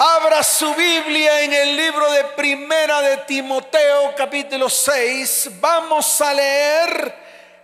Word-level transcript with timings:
Abra 0.00 0.44
su 0.44 0.72
Biblia 0.76 1.42
en 1.42 1.52
el 1.52 1.76
libro 1.76 2.08
de 2.12 2.22
Primera 2.36 3.02
de 3.02 3.16
Timoteo 3.16 4.14
capítulo 4.16 4.70
6. 4.70 5.50
Vamos 5.58 6.20
a 6.20 6.32
leer 6.34 7.14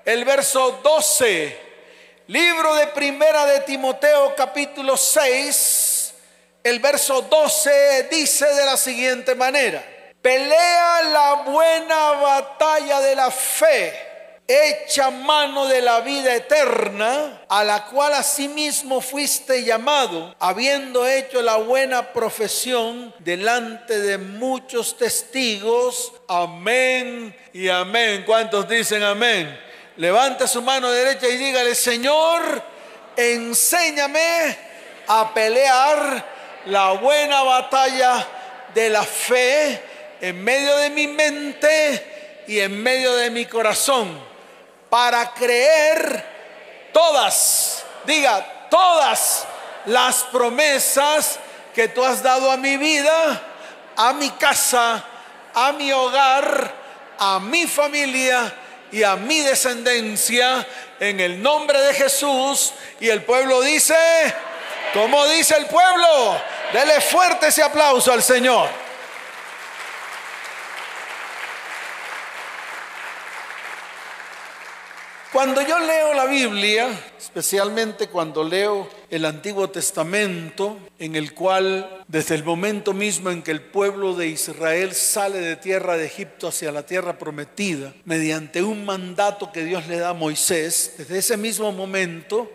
el 0.05 0.25
verso 0.25 0.81
12. 0.83 1.61
Libro 2.27 2.75
de 2.75 2.89
Primera 2.89 3.47
de 3.47 3.61
Timoteo 3.61 4.35
capítulo 4.35 4.97
6. 4.97 6.15
El 6.65 6.81
verso 6.81 7.23
12 7.23 8.09
dice 8.11 8.47
de 8.47 8.67
la 8.67 8.77
siguiente 8.77 9.37
manera. 9.37 9.85
Pelea 10.21 11.03
la 11.03 11.35
buena 11.35 12.11
batalla 12.11 13.01
de 13.01 13.15
la 13.15 13.31
fe 13.31 14.14
Echa 14.47 15.11
mano 15.11 15.67
de 15.69 15.81
la 15.81 16.01
vida 16.01 16.35
eterna, 16.35 17.45
a 17.49 17.65
la 17.65 17.87
cual 17.87 18.13
asimismo 18.13 19.01
fuiste 19.01 19.65
llamado, 19.65 20.37
habiendo 20.39 21.07
hecho 21.07 21.41
la 21.41 21.57
buena 21.57 22.13
profesión 22.13 23.15
delante 23.21 23.99
de 24.01 24.19
muchos 24.19 24.99
testigos. 24.99 26.13
Amén 26.29 27.35
y 27.55 27.71
amén. 27.71 28.23
¿Cuántos 28.27 28.69
dicen 28.69 29.03
amén? 29.03 29.59
Levante 29.97 30.47
su 30.47 30.61
mano 30.61 30.91
derecha 30.91 31.27
y 31.27 31.39
dígale, 31.39 31.75
Señor, 31.75 32.63
enséñame 33.17 34.59
a 35.07 35.33
pelear 35.33 36.23
la 36.67 36.93
buena 36.93 37.43
batalla 37.45 38.29
de 38.75 38.91
la 38.91 39.05
fe 39.05 39.81
en 40.21 40.45
medio 40.45 40.77
de 40.77 40.91
mi 40.91 41.07
mente 41.07 42.43
y 42.47 42.61
en 42.61 42.83
medio 42.83 43.15
de 43.15 43.31
mi 43.31 43.47
corazón 43.47 44.34
para 44.95 45.35
creer 45.35 46.25
todas, 46.93 47.83
diga, 48.07 48.69
todas 48.71 49.45
las 49.87 50.23
promesas 50.23 51.41
que 51.75 51.89
tú 51.89 52.05
has 52.05 52.23
dado 52.23 52.49
a 52.49 52.57
mi 52.57 52.77
vida, 52.77 53.43
a 53.97 54.13
mi 54.13 54.31
casa, 54.31 55.05
a 55.53 55.73
mi 55.73 55.91
hogar, 55.91 56.73
a 57.19 57.41
mi 57.41 57.67
familia 57.67 58.55
y 58.93 59.03
a 59.03 59.17
mi 59.17 59.41
descendencia, 59.41 60.65
en 61.01 61.19
el 61.19 61.43
nombre 61.43 61.81
de 61.81 61.95
Jesús. 61.95 62.73
Y 63.01 63.09
el 63.09 63.25
pueblo 63.25 63.63
dice, 63.63 63.97
como 64.93 65.27
dice 65.27 65.57
el 65.57 65.67
pueblo, 65.67 66.41
dele 66.73 67.01
fuerte 67.01 67.49
ese 67.49 67.65
aplauso 67.65 68.13
al 68.13 68.23
Señor. 68.23 68.84
Cuando 75.35 75.63
yo 75.63 75.81
leo 75.81 76.15
la 76.15 76.27
Biblia, 76.27 76.89
especialmente 77.19 78.07
cuando 78.07 78.45
leo 78.45 78.89
el 79.11 79.25
Antiguo 79.25 79.69
Testamento, 79.69 80.79
en 81.01 81.17
el 81.17 81.35
cual 81.35 82.05
desde 82.07 82.37
el 82.37 82.45
momento 82.45 82.93
mismo 82.93 83.31
en 83.31 83.43
que 83.43 83.51
el 83.51 83.61
pueblo 83.61 84.15
de 84.15 84.29
Israel 84.29 84.95
sale 84.95 85.41
de 85.41 85.57
tierra 85.57 85.97
de 85.97 86.07
Egipto 86.07 86.47
hacia 86.47 86.71
la 86.71 86.87
tierra 86.87 87.19
prometida, 87.19 87.93
mediante 88.05 88.63
un 88.63 88.85
mandato 88.85 89.51
que 89.51 89.65
Dios 89.65 89.89
le 89.89 89.99
da 89.99 90.11
a 90.11 90.15
Moisés, 90.15 90.95
desde 90.99 91.19
ese 91.19 91.37
mismo 91.37 91.73
momento 91.73 92.49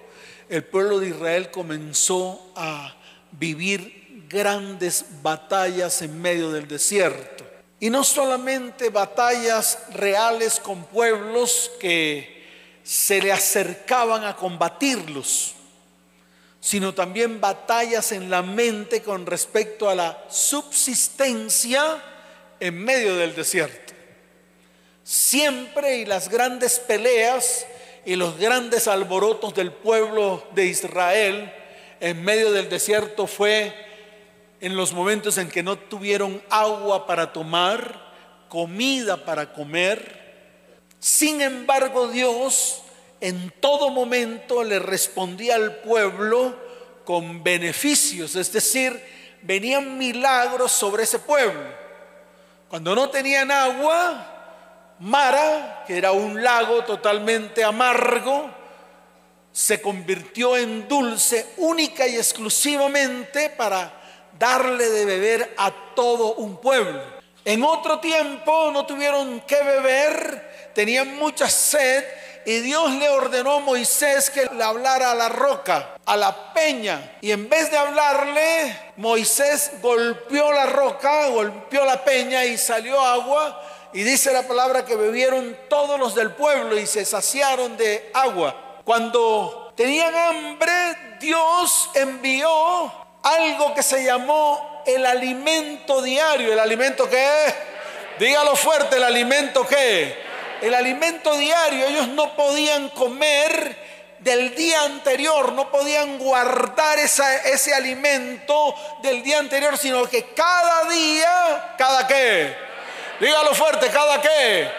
el 0.48 0.64
pueblo 0.64 1.00
de 1.00 1.10
Israel 1.10 1.52
comenzó 1.52 2.54
a 2.56 2.96
vivir 3.34 4.24
grandes 4.30 5.04
batallas 5.22 6.02
en 6.02 6.22
medio 6.22 6.50
del 6.50 6.70
desierto. 6.70 7.44
Y 7.82 7.90
no 7.90 8.06
solamente 8.06 8.90
batallas 8.90 9.80
reales 9.94 10.62
con 10.62 10.86
pueblos 10.86 11.72
que 11.82 12.39
se 12.90 13.22
le 13.22 13.32
acercaban 13.32 14.24
a 14.24 14.36
combatirlos, 14.36 15.54
sino 16.60 16.92
también 16.92 17.40
batallas 17.40 18.12
en 18.12 18.32
la 18.32 18.42
mente 18.42 19.04
con 19.04 19.28
respecto 19.28 19.88
a 19.88 19.94
la 19.94 20.26
subsistencia 20.28 22.02
en 22.60 22.84
medio 22.84 23.16
del 23.16 23.36
desierto. 23.36 23.94
Siempre 25.04 25.98
y 25.98 26.06
las 26.06 26.30
grandes 26.30 26.80
peleas 26.80 27.68
y 28.06 28.16
los 28.16 28.40
grandes 28.40 28.88
alborotos 28.88 29.54
del 29.54 29.72
pueblo 29.72 30.48
de 30.56 30.66
Israel 30.66 31.54
en 32.00 32.24
medio 32.24 32.52
del 32.52 32.70
desierto 32.70 33.28
fue 33.28 33.72
en 34.62 34.76
los 34.76 34.94
momentos 34.94 35.38
en 35.38 35.50
que 35.50 35.62
no 35.62 35.78
tuvieron 35.78 36.42
agua 36.50 37.06
para 37.06 37.34
tomar, 37.34 38.48
comida 38.50 39.26
para 39.26 39.54
comer, 39.54 40.19
sin 41.00 41.42
embargo, 41.42 42.08
Dios 42.10 42.82
en 43.22 43.52
todo 43.60 43.90
momento 43.90 44.64
le 44.64 44.80
respondía 44.80 45.56
al 45.56 45.78
pueblo 45.78 46.56
con 47.06 47.44
beneficios, 47.44 48.36
es 48.36 48.52
decir, 48.52 49.02
venían 49.42 49.98
milagros 49.98 50.72
sobre 50.72 51.04
ese 51.04 51.20
pueblo. 51.20 51.62
Cuando 52.70 52.94
no 52.96 53.10
tenían 53.10 53.50
agua, 53.52 54.36
Mara, 55.00 55.84
que 55.88 55.98
era 55.98 56.12
un 56.12 56.44
lago 56.44 56.84
totalmente 56.84 57.64
amargo, 57.64 58.50
se 59.52 59.82
convirtió 59.82 60.56
en 60.56 60.88
dulce 60.88 61.54
única 61.58 62.08
y 62.08 62.16
exclusivamente 62.16 63.50
para 63.50 63.92
darle 64.38 64.90
de 64.90 65.06
beber 65.06 65.54
a 65.58 65.72
todo 65.96 66.36
un 66.36 66.58
pueblo. 66.58 67.02
En 67.44 67.64
otro 67.64 68.00
tiempo 68.00 68.70
no 68.72 68.86
tuvieron 68.86 69.42
que 69.42 69.64
beber 69.64 70.49
tenían 70.80 71.18
mucha 71.18 71.50
sed 71.50 72.06
y 72.46 72.60
Dios 72.60 72.90
le 72.92 73.10
ordenó 73.10 73.56
a 73.56 73.60
Moisés 73.60 74.30
que 74.30 74.46
le 74.46 74.64
hablara 74.64 75.12
a 75.12 75.14
la 75.14 75.28
roca, 75.28 75.98
a 76.06 76.16
la 76.16 76.54
peña. 76.54 77.18
Y 77.20 77.34
en 77.34 77.50
vez 77.50 77.70
de 77.70 77.78
hablarle, 77.78 78.94
Moisés 78.96 79.72
golpeó 79.82 80.54
la 80.54 80.68
roca, 80.68 81.28
golpeó 81.28 81.84
la 81.84 82.02
peña 82.02 82.46
y 82.46 82.58
salió 82.58 83.02
agua. 83.02 83.62
Y 83.92 84.04
dice 84.04 84.32
la 84.32 84.44
palabra 84.44 84.86
que 84.86 84.96
bebieron 84.96 85.58
todos 85.68 86.00
los 86.00 86.16
del 86.16 86.32
pueblo 86.32 86.80
y 86.80 86.88
se 86.88 87.04
saciaron 87.04 87.76
de 87.76 88.10
agua. 88.14 88.80
Cuando 88.86 89.74
tenían 89.76 90.16
hambre, 90.16 91.18
Dios 91.20 91.90
envió 91.94 92.50
algo 93.22 93.74
que 93.74 93.84
se 93.84 94.02
llamó 94.02 94.82
el 94.86 95.06
alimento 95.06 96.02
diario. 96.02 96.54
¿El 96.54 96.60
alimento 96.60 97.10
qué? 97.10 97.54
Dígalo 98.18 98.56
fuerte, 98.56 98.96
el 98.96 99.04
alimento 99.04 99.68
qué? 99.68 100.29
El 100.62 100.74
alimento 100.74 101.36
diario, 101.38 101.88
ellos 101.88 102.08
no 102.10 102.36
podían 102.36 102.90
comer 102.90 103.90
del 104.20 104.54
día 104.56 104.84
anterior, 104.84 105.54
no 105.54 105.72
podían 105.72 106.18
guardar 106.18 107.00
ese 107.00 107.74
alimento 107.74 108.76
del 109.02 109.24
día 109.24 109.40
anterior, 109.40 109.78
sino 109.78 110.08
que 110.10 110.26
cada 110.34 110.90
día, 110.90 111.76
¿cada 111.78 112.06
qué? 112.06 112.56
Dígalo 113.20 113.54
fuerte, 113.54 113.90
¿cada 113.90 114.22
qué? 114.22 114.70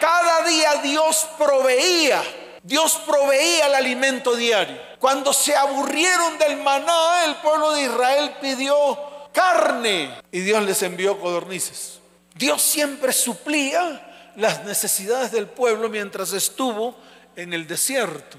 Cada 0.00 0.42
día 0.46 0.74
Dios 0.76 1.28
proveía, 1.36 2.22
Dios 2.62 3.00
proveía 3.06 3.66
el 3.66 3.74
alimento 3.74 4.34
diario. 4.34 4.80
Cuando 4.98 5.32
se 5.32 5.54
aburrieron 5.54 6.38
del 6.38 6.56
maná, 6.58 7.24
el 7.24 7.36
pueblo 7.36 7.72
de 7.72 7.82
Israel 7.82 8.34
pidió 8.40 8.98
carne 9.32 10.14
y 10.32 10.40
Dios 10.40 10.62
les 10.62 10.82
envió 10.82 11.20
codornices. 11.20 12.00
Dios 12.34 12.62
siempre 12.62 13.12
suplía 13.12 14.09
las 14.36 14.64
necesidades 14.64 15.32
del 15.32 15.46
pueblo 15.46 15.88
mientras 15.88 16.32
estuvo 16.32 16.96
en 17.36 17.52
el 17.52 17.66
desierto. 17.66 18.38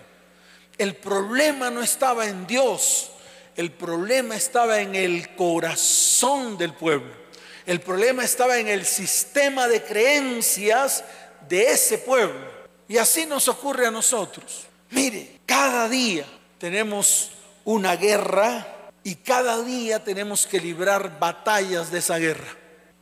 El 0.78 0.96
problema 0.96 1.70
no 1.70 1.82
estaba 1.82 2.28
en 2.28 2.48
Dios, 2.48 3.12
el 3.56 3.72
problema 3.72 4.36
estaba 4.36 4.80
en 4.80 4.96
el 4.96 5.36
corazón 5.36 6.58
del 6.58 6.74
pueblo. 6.74 7.22
El 7.66 7.80
problema 7.80 8.24
estaba 8.24 8.58
en 8.58 8.68
el 8.68 8.86
sistema 8.86 9.68
de 9.68 9.84
creencias 9.84 11.04
de 11.48 11.72
ese 11.72 12.00
pueblo. 12.00 12.50
Y 12.88 12.98
así 12.98 13.26
nos 13.26 13.48
ocurre 13.48 13.88
a 13.88 13.92
nosotros. 13.92 14.64
Mire, 14.90 15.40
cada 15.46 15.88
día 15.88 16.26
tenemos 16.58 17.32
una 17.64 17.96
guerra 17.96 18.68
y 19.04 19.16
cada 19.16 19.62
día 19.64 20.04
tenemos 20.04 20.46
que 20.46 20.60
librar 20.60 21.20
batallas 21.20 21.92
de 21.92 22.00
esa 22.00 22.18
guerra. 22.18 22.61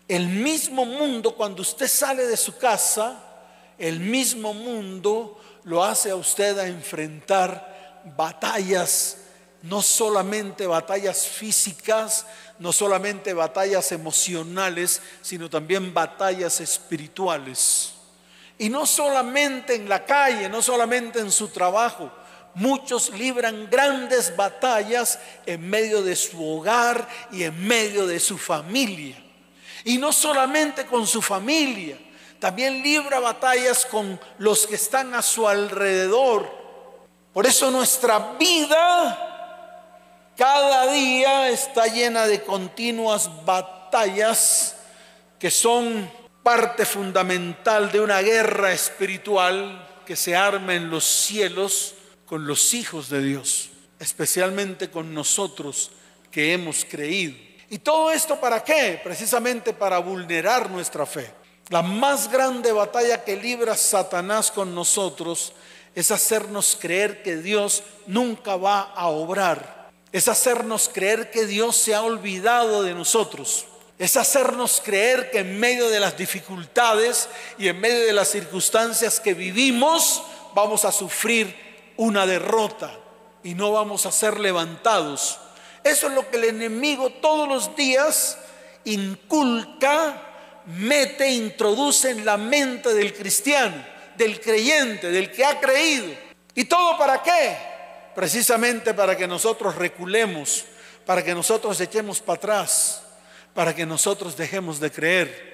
El 0.10 0.28
mismo 0.28 0.86
mundo, 0.86 1.36
cuando 1.36 1.62
usted 1.62 1.88
sale 1.88 2.26
de 2.26 2.36
su 2.36 2.58
casa, 2.58 3.24
el 3.78 4.00
mismo 4.00 4.56
mundo 4.56 5.40
lo 5.66 5.84
hace 5.84 6.10
a 6.10 6.16
usted 6.16 6.58
a 6.58 6.66
enfrentar 6.66 8.02
batallas, 8.18 9.18
no 9.62 9.84
solamente 9.84 10.66
batallas 10.66 11.28
físicas, 11.28 12.26
no 12.58 12.74
solamente 12.74 13.36
batallas 13.36 13.92
emocionales, 13.92 15.00
sino 15.22 15.48
también 15.48 15.94
batallas 15.94 16.60
espirituales. 16.60 17.94
Y 18.58 18.68
no 18.68 18.88
solamente 18.88 19.76
en 19.76 19.88
la 19.88 20.08
calle, 20.08 20.50
no 20.50 20.64
solamente 20.64 21.20
en 21.20 21.32
su 21.32 21.50
trabajo. 21.50 22.12
Muchos 22.56 23.12
libran 23.12 23.70
grandes 23.70 24.36
batallas 24.36 25.20
en 25.46 25.70
medio 25.70 26.02
de 26.02 26.16
su 26.16 26.44
hogar 26.44 27.08
y 27.32 27.44
en 27.44 27.68
medio 27.68 28.08
de 28.08 28.20
su 28.20 28.40
familia. 28.40 29.29
Y 29.86 29.98
no 29.98 30.12
solamente 30.12 30.86
con 30.86 31.08
su 31.08 31.22
familia, 31.22 31.98
también 32.40 32.82
libra 32.82 33.20
batallas 33.20 33.86
con 33.86 34.20
los 34.38 34.66
que 34.68 34.76
están 34.76 35.14
a 35.14 35.22
su 35.22 35.48
alrededor. 35.48 36.50
Por 37.34 37.46
eso 37.46 37.70
nuestra 37.72 38.36
vida 38.40 39.26
cada 40.40 40.90
día 40.90 41.50
está 41.50 41.88
llena 41.88 42.26
de 42.26 42.42
continuas 42.44 43.30
batallas 43.44 44.78
que 45.38 45.52
son 45.52 46.10
parte 46.44 46.86
fundamental 46.86 47.92
de 47.92 48.00
una 48.00 48.22
guerra 48.22 48.72
espiritual 48.72 49.86
que 50.06 50.16
se 50.16 50.38
arma 50.38 50.76
en 50.76 50.90
los 50.90 51.04
cielos 51.04 51.94
con 52.26 52.48
los 52.48 52.74
hijos 52.74 53.10
de 53.10 53.22
Dios, 53.22 53.70
especialmente 54.00 54.90
con 54.90 55.14
nosotros 55.14 55.92
que 56.32 56.54
hemos 56.54 56.86
creído. 56.86 57.49
¿Y 57.70 57.80
todo 57.80 58.12
esto 58.12 58.40
para 58.40 58.64
qué? 58.64 59.00
Precisamente 59.04 59.74
para 59.74 60.00
vulnerar 60.00 60.70
nuestra 60.70 61.06
fe. 61.06 61.32
La 61.70 61.84
más 61.84 62.32
grande 62.32 62.72
batalla 62.72 63.24
que 63.24 63.36
libra 63.36 63.76
Satanás 63.76 64.50
con 64.50 64.74
nosotros 64.74 65.54
es 65.94 66.10
hacernos 66.10 66.78
creer 66.80 67.22
que 67.22 67.38
Dios 67.38 67.84
nunca 68.08 68.56
va 68.56 68.82
a 68.96 69.08
obrar. 69.08 69.92
Es 70.12 70.28
hacernos 70.28 70.90
creer 70.92 71.30
que 71.30 71.46
Dios 71.46 71.76
se 71.76 71.94
ha 71.94 72.02
olvidado 72.02 72.82
de 72.82 72.96
nosotros. 72.96 73.66
Es 74.00 74.18
hacernos 74.18 74.82
creer 74.84 75.30
que 75.30 75.40
en 75.40 75.60
medio 75.60 75.90
de 75.90 76.00
las 76.00 76.18
dificultades 76.18 77.30
y 77.60 77.68
en 77.68 77.80
medio 77.80 78.04
de 78.04 78.14
las 78.14 78.30
circunstancias 78.30 79.20
que 79.20 79.36
vivimos 79.36 80.24
vamos 80.56 80.86
a 80.86 80.92
sufrir 80.92 81.56
una 81.98 82.26
derrota 82.26 82.92
y 83.44 83.54
no 83.54 83.72
vamos 83.72 84.08
a 84.08 84.12
ser 84.12 84.40
levantados. 84.40 85.38
Eso 85.84 86.08
es 86.08 86.14
lo 86.14 86.30
que 86.30 86.38
el 86.38 86.46
enemigo 86.46 87.10
todos 87.22 87.48
los 87.48 87.76
días 87.76 88.38
inculca 88.86 90.30
mete, 90.66 91.30
introduce 91.30 92.12
en 92.12 92.26
la 92.26 92.38
mente 92.38 92.94
del 92.94 93.14
cristiano, 93.14 93.84
del 94.16 94.40
creyente, 94.40 95.10
del 95.10 95.32
que 95.32 95.46
ha 95.46 95.60
creído. 95.60 96.08
¿Y 96.56 96.66
todo 96.66 96.98
para 96.98 97.22
qué? 97.22 97.58
Precisamente 98.16 98.94
para 98.94 99.16
que 99.16 99.28
nosotros 99.28 99.76
reculemos, 99.76 100.66
para 101.06 101.24
que 101.24 101.34
nosotros 101.34 101.80
echemos 101.80 102.20
para 102.20 102.38
atrás, 102.38 103.04
para 103.54 103.74
que 103.74 103.86
nosotros 103.86 104.38
dejemos 104.38 104.80
de 104.80 104.92
creer, 104.92 105.50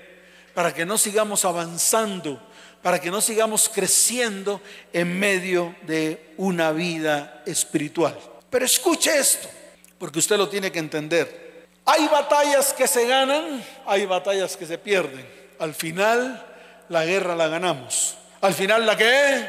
para 0.54 0.74
que 0.74 0.86
no 0.86 0.98
sigamos 0.98 1.45
avanzando, 1.45 2.42
para 2.81 3.00
que 3.00 3.12
no 3.12 3.21
sigamos 3.21 3.69
creciendo 3.69 4.62
en 4.94 5.19
medio 5.19 5.75
de 5.83 6.33
una 6.38 6.71
vida 6.71 7.44
espiritual. 7.45 8.18
Pero 8.50 8.66
escuche 8.66 9.18
esto, 9.18 9.48
porque 9.97 10.19
usted 10.19 10.38
lo 10.38 10.50
tiene 10.50 10.71
que 10.71 10.80
entender. 10.80 11.68
Hay 11.86 12.07
batallas 12.07 12.74
que 12.74 12.88
se 12.88 13.06
ganan, 13.06 13.63
hay 13.86 14.06
batallas 14.06 14.57
que 14.57 14.65
se 14.65 14.77
pierden. 14.77 15.25
Al 15.59 15.74
final, 15.74 16.45
la 16.89 17.06
guerra 17.06 17.36
la 17.36 17.47
ganamos. 17.47 18.18
Al 18.42 18.53
final, 18.53 18.86
¿la 18.86 18.97
qué? 18.97 19.47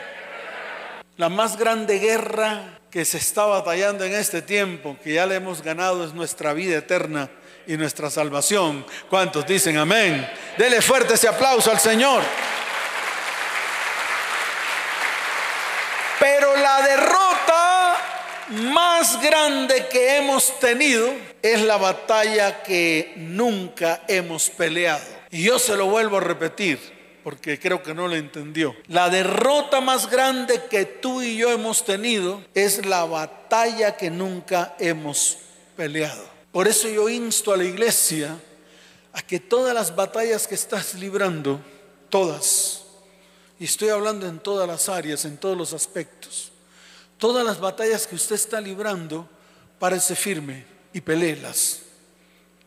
La 1.16 1.28
más 1.28 1.56
grande 1.56 1.98
guerra 1.98 2.78
que 2.90 3.04
se 3.04 3.19
está 3.19 3.46
batallando 3.46 4.04
en 4.04 4.14
este 4.14 4.43
tiempo, 4.43 4.96
que 5.02 5.14
ya 5.14 5.26
le 5.26 5.37
hemos 5.37 5.62
ganado, 5.62 6.04
es 6.04 6.12
nuestra 6.12 6.52
vida 6.52 6.78
eterna 6.78 7.31
y 7.66 7.76
nuestra 7.76 8.10
salvación. 8.10 8.87
¿Cuántos 9.08 9.46
dicen 9.46 9.78
amén? 9.78 10.28
Dele 10.56 10.81
fuerte 10.82 11.14
ese 11.14 11.28
aplauso 11.28 11.70
al 11.70 11.81
Señor. 11.81 12.22
Pero 16.20 16.56
la 16.56 16.82
derrota 16.82 17.25
más 18.50 19.20
grande 19.22 19.87
que 19.90 20.16
hemos 20.16 20.58
tenido 20.58 21.12
es 21.43 21.62
la 21.62 21.76
batalla 21.76 22.62
que 22.62 23.12
nunca 23.16 24.02
hemos 24.08 24.50
peleado. 24.50 25.04
Y 25.31 25.44
yo 25.44 25.58
se 25.58 25.76
lo 25.76 25.87
vuelvo 25.87 26.19
a 26.19 26.20
repetir 26.20 26.78
porque 27.26 27.58
creo 27.58 27.82
que 27.82 27.93
no 27.93 28.06
lo 28.06 28.14
entendió. 28.14 28.76
La 28.87 29.10
derrota 29.10 29.81
más 29.81 30.08
grande 30.08 30.62
que 30.70 30.84
tú 30.84 31.22
y 31.22 31.37
yo 31.37 31.50
hemos 31.50 31.84
tenido 31.84 32.40
es 32.54 32.87
la 32.87 33.04
batalla 33.04 33.96
que 33.96 34.10
nunca 34.10 34.76
hemos 34.78 35.38
peleado. 35.76 36.22
Por 36.52 36.69
eso 36.69 36.88
yo 36.88 37.08
insto 37.08 37.52
a 37.52 37.56
la 37.56 37.64
iglesia 37.64 38.38
a 39.12 39.22
que 39.22 39.40
todas 39.40 39.75
las 39.75 39.96
batallas 39.96 40.46
que 40.46 40.54
estás 40.54 40.94
librando, 40.94 41.60
todas, 42.10 42.84
y 43.58 43.64
estoy 43.64 43.88
hablando 43.88 44.28
en 44.28 44.38
todas 44.38 44.69
las 44.69 44.88
áreas, 44.88 45.25
en 45.25 45.37
todos 45.37 45.56
los 45.56 45.72
aspectos, 45.72 46.52
todas 47.19 47.45
las 47.45 47.61
batallas 47.61 48.07
que 48.07 48.15
usted 48.15 48.35
está 48.35 48.61
librando, 48.61 49.29
parece 49.79 50.15
firme 50.17 50.65
y 50.93 51.01
pelelas. 51.01 51.81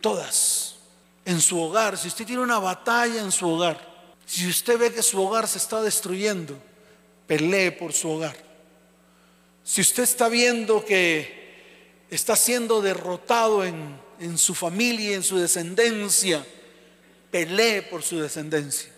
Todas. 0.01 0.75
En 1.25 1.42
su 1.42 1.60
hogar. 1.60 1.98
Si 1.98 2.07
usted 2.07 2.25
tiene 2.25 2.42
una 2.42 2.60
batalla 2.60 3.22
en 3.22 3.31
su 3.31 3.48
hogar. 3.48 3.88
Si 4.25 4.48
usted 4.48 4.78
ve 4.78 4.94
que 4.94 5.04
su 5.04 5.22
hogar 5.22 5.48
se 5.48 5.57
está 5.57 5.81
destruyendo. 5.81 6.57
Pelee 7.28 7.72
por 7.72 7.94
su 7.94 8.10
hogar. 8.10 8.36
Si 9.63 9.81
usted 9.81 10.04
está 10.04 10.30
viendo 10.30 10.84
que 10.84 12.06
está 12.10 12.36
siendo 12.36 12.81
derrotado 12.81 13.63
en, 13.63 14.00
en 14.19 14.38
su 14.38 14.56
familia, 14.56 15.16
en 15.16 15.24
su 15.24 15.38
descendencia, 15.38 16.46
pelee 17.31 17.84
por 17.84 18.04
su 18.04 18.19
descendencia. 18.19 18.92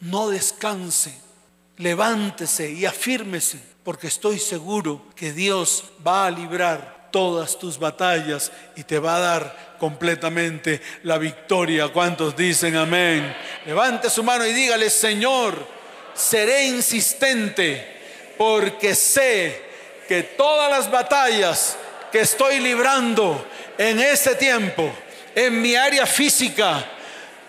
No 0.00 0.28
descanse, 0.28 1.18
levántese 1.78 2.70
y 2.70 2.84
afírmese, 2.84 3.60
porque 3.86 4.08
estoy 4.08 4.40
seguro 4.40 5.00
que 5.14 5.30
Dios 5.30 5.84
va 6.04 6.26
a 6.26 6.30
librar 6.32 7.06
todas 7.12 7.56
tus 7.56 7.78
batallas 7.78 8.50
y 8.74 8.82
te 8.82 8.98
va 8.98 9.14
a 9.14 9.20
dar 9.20 9.76
completamente 9.78 10.82
la 11.04 11.18
victoria. 11.18 11.86
¿Cuántos 11.86 12.34
dicen 12.34 12.74
amén? 12.74 13.32
Levante 13.64 14.10
su 14.10 14.24
mano 14.24 14.44
y 14.44 14.52
dígale, 14.52 14.90
Señor, 14.90 15.64
seré 16.14 16.66
insistente 16.66 18.34
porque 18.36 18.96
sé 18.96 19.62
que 20.08 20.24
todas 20.24 20.68
las 20.68 20.90
batallas 20.90 21.76
que 22.10 22.22
estoy 22.22 22.58
librando 22.58 23.46
en 23.78 24.00
este 24.00 24.34
tiempo, 24.34 24.92
en 25.32 25.62
mi 25.62 25.76
área 25.76 26.06
física, 26.06 26.84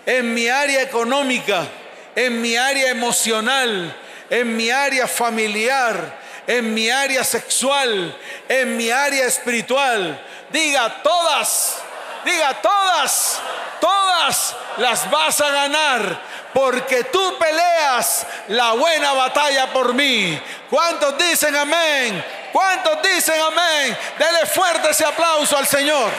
en 0.06 0.32
mi 0.32 0.46
área 0.46 0.82
económica, 0.82 1.66
en 2.14 2.40
mi 2.40 2.56
área 2.56 2.92
emocional, 2.92 3.92
en 4.30 4.56
mi 4.56 4.70
área 4.70 5.08
familiar, 5.08 6.27
en 6.48 6.72
mi 6.72 6.90
área 6.90 7.22
sexual, 7.22 8.16
en 8.48 8.76
mi 8.76 8.90
área 8.90 9.26
espiritual. 9.26 10.18
Diga 10.50 11.02
todas, 11.02 11.76
diga 12.24 12.54
todas, 12.62 13.38
todas 13.78 14.56
las 14.78 15.10
vas 15.10 15.40
a 15.42 15.50
ganar 15.50 16.18
porque 16.54 17.04
tú 17.04 17.38
peleas 17.38 18.26
la 18.48 18.72
buena 18.72 19.12
batalla 19.12 19.70
por 19.72 19.92
mí. 19.92 20.40
¿Cuántos 20.70 21.18
dicen 21.18 21.54
amén? 21.54 22.24
¿Cuántos 22.50 23.02
dicen 23.02 23.38
amén? 23.40 23.96
Dele 24.18 24.46
fuerte 24.46 24.88
ese 24.88 25.04
aplauso 25.04 25.54
al 25.54 25.66
Señor. 25.66 26.10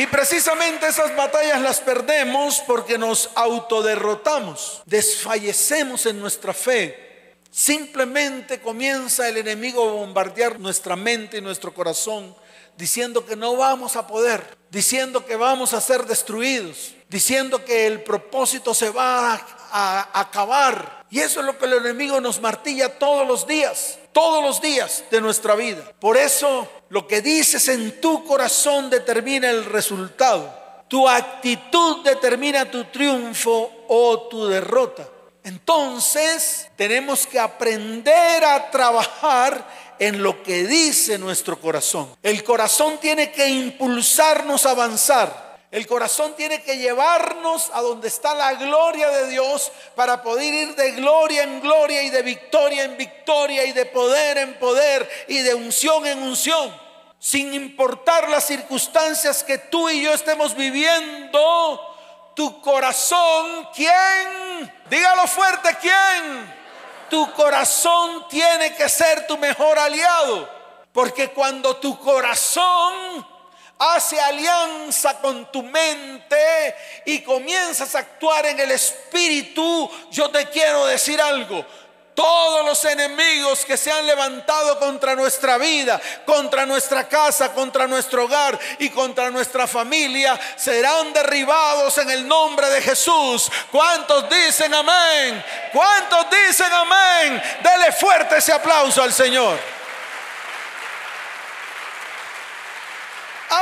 Y 0.00 0.06
precisamente 0.06 0.86
esas 0.86 1.14
batallas 1.14 1.60
las 1.60 1.78
perdemos 1.78 2.62
porque 2.66 2.96
nos 2.96 3.28
autoderrotamos, 3.34 4.80
desfallecemos 4.86 6.06
en 6.06 6.18
nuestra 6.18 6.54
fe. 6.54 7.36
Simplemente 7.50 8.62
comienza 8.62 9.28
el 9.28 9.36
enemigo 9.36 9.86
a 9.86 9.92
bombardear 9.92 10.58
nuestra 10.58 10.96
mente 10.96 11.36
y 11.36 11.40
nuestro 11.42 11.74
corazón 11.74 12.34
diciendo 12.78 13.26
que 13.26 13.36
no 13.36 13.56
vamos 13.56 13.94
a 13.94 14.06
poder, 14.06 14.56
diciendo 14.70 15.26
que 15.26 15.36
vamos 15.36 15.74
a 15.74 15.82
ser 15.82 16.06
destruidos, 16.06 16.94
diciendo 17.10 17.62
que 17.62 17.86
el 17.86 18.02
propósito 18.02 18.72
se 18.72 18.88
va 18.88 19.34
a, 19.70 20.18
acabar. 20.18 21.04
Y 21.10 21.20
eso 21.20 21.40
es 21.40 21.46
lo 21.46 21.58
que 21.58 21.66
el 21.66 21.74
enemigo 21.74 22.22
nos 22.22 22.40
martilla 22.40 22.98
todos 22.98 23.28
los 23.28 23.46
días, 23.46 23.98
todos 24.12 24.42
los 24.42 24.62
días 24.62 25.04
de 25.10 25.20
nuestra 25.20 25.54
vida. 25.56 25.92
Por 26.00 26.16
eso 26.16 26.66
lo 26.90 27.06
que 27.06 27.22
dices 27.22 27.68
en 27.68 28.00
tu 28.00 28.24
corazón 28.24 28.90
determina 28.90 29.48
el 29.48 29.64
resultado. 29.64 30.52
Tu 30.88 31.08
actitud 31.08 32.04
determina 32.04 32.68
tu 32.68 32.84
triunfo 32.84 33.84
o 33.88 34.28
tu 34.28 34.46
derrota. 34.46 35.08
Entonces 35.44 36.68
tenemos 36.76 37.26
que 37.26 37.38
aprender 37.38 38.44
a 38.44 38.70
trabajar 38.70 39.94
en 40.00 40.22
lo 40.22 40.42
que 40.42 40.66
dice 40.66 41.16
nuestro 41.16 41.60
corazón. 41.60 42.08
El 42.22 42.42
corazón 42.42 42.98
tiene 42.98 43.30
que 43.30 43.48
impulsarnos 43.48 44.66
a 44.66 44.70
avanzar. 44.70 45.49
El 45.70 45.86
corazón 45.86 46.34
tiene 46.34 46.62
que 46.62 46.78
llevarnos 46.78 47.70
a 47.72 47.80
donde 47.80 48.08
está 48.08 48.34
la 48.34 48.54
gloria 48.54 49.08
de 49.08 49.28
Dios 49.28 49.70
para 49.94 50.20
poder 50.20 50.52
ir 50.52 50.74
de 50.74 50.92
gloria 50.92 51.44
en 51.44 51.60
gloria 51.60 52.02
y 52.02 52.10
de 52.10 52.22
victoria 52.22 52.82
en 52.82 52.96
victoria 52.96 53.64
y 53.64 53.72
de 53.72 53.86
poder 53.86 54.38
en 54.38 54.58
poder 54.58 55.08
y 55.28 55.38
de 55.38 55.54
unción 55.54 56.06
en 56.06 56.22
unción. 56.24 56.76
Sin 57.20 57.54
importar 57.54 58.28
las 58.28 58.46
circunstancias 58.46 59.44
que 59.44 59.58
tú 59.58 59.88
y 59.88 60.02
yo 60.02 60.12
estemos 60.12 60.56
viviendo, 60.56 61.80
tu 62.34 62.60
corazón, 62.62 63.68
¿quién? 63.72 64.72
Dígalo 64.88 65.28
fuerte, 65.28 65.76
¿quién? 65.80 66.52
Tu 67.10 67.30
corazón 67.32 68.26
tiene 68.28 68.74
que 68.74 68.88
ser 68.88 69.26
tu 69.28 69.38
mejor 69.38 69.78
aliado. 69.78 70.48
Porque 70.92 71.28
cuando 71.28 71.76
tu 71.76 71.96
corazón 72.00 73.24
hace 73.80 74.20
alianza 74.20 75.18
con 75.20 75.50
tu 75.50 75.62
mente 75.62 76.76
y 77.06 77.22
comienzas 77.22 77.94
a 77.94 78.00
actuar 78.00 78.44
en 78.46 78.60
el 78.60 78.70
espíritu, 78.72 79.90
yo 80.10 80.30
te 80.30 80.46
quiero 80.50 80.86
decir 80.86 81.20
algo. 81.20 81.64
todos 82.12 82.66
los 82.66 82.84
enemigos 82.84 83.64
que 83.64 83.78
se 83.78 83.90
han 83.90 84.06
levantado 84.06 84.78
contra 84.78 85.14
nuestra 85.14 85.56
vida, 85.56 85.98
contra 86.26 86.66
nuestra 86.66 87.08
casa, 87.08 87.54
contra 87.54 87.86
nuestro 87.86 88.24
hogar 88.24 88.58
y 88.78 88.90
contra 88.90 89.30
nuestra 89.30 89.66
familia 89.66 90.38
serán 90.56 91.14
derribados 91.14 91.96
en 91.96 92.10
el 92.10 92.28
nombre 92.28 92.68
de 92.68 92.82
Jesús. 92.82 93.50
¿Cuántos 93.72 94.28
dicen 94.28 94.74
amén? 94.74 95.42
¿Cuántos 95.72 96.26
dicen 96.28 96.70
amén? 96.70 97.42
Dele 97.62 97.92
fuerte 97.92 98.36
ese 98.36 98.52
aplauso 98.52 99.02
al 99.02 99.14
Señor. 99.14 99.79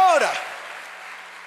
Ahora, 0.08 0.32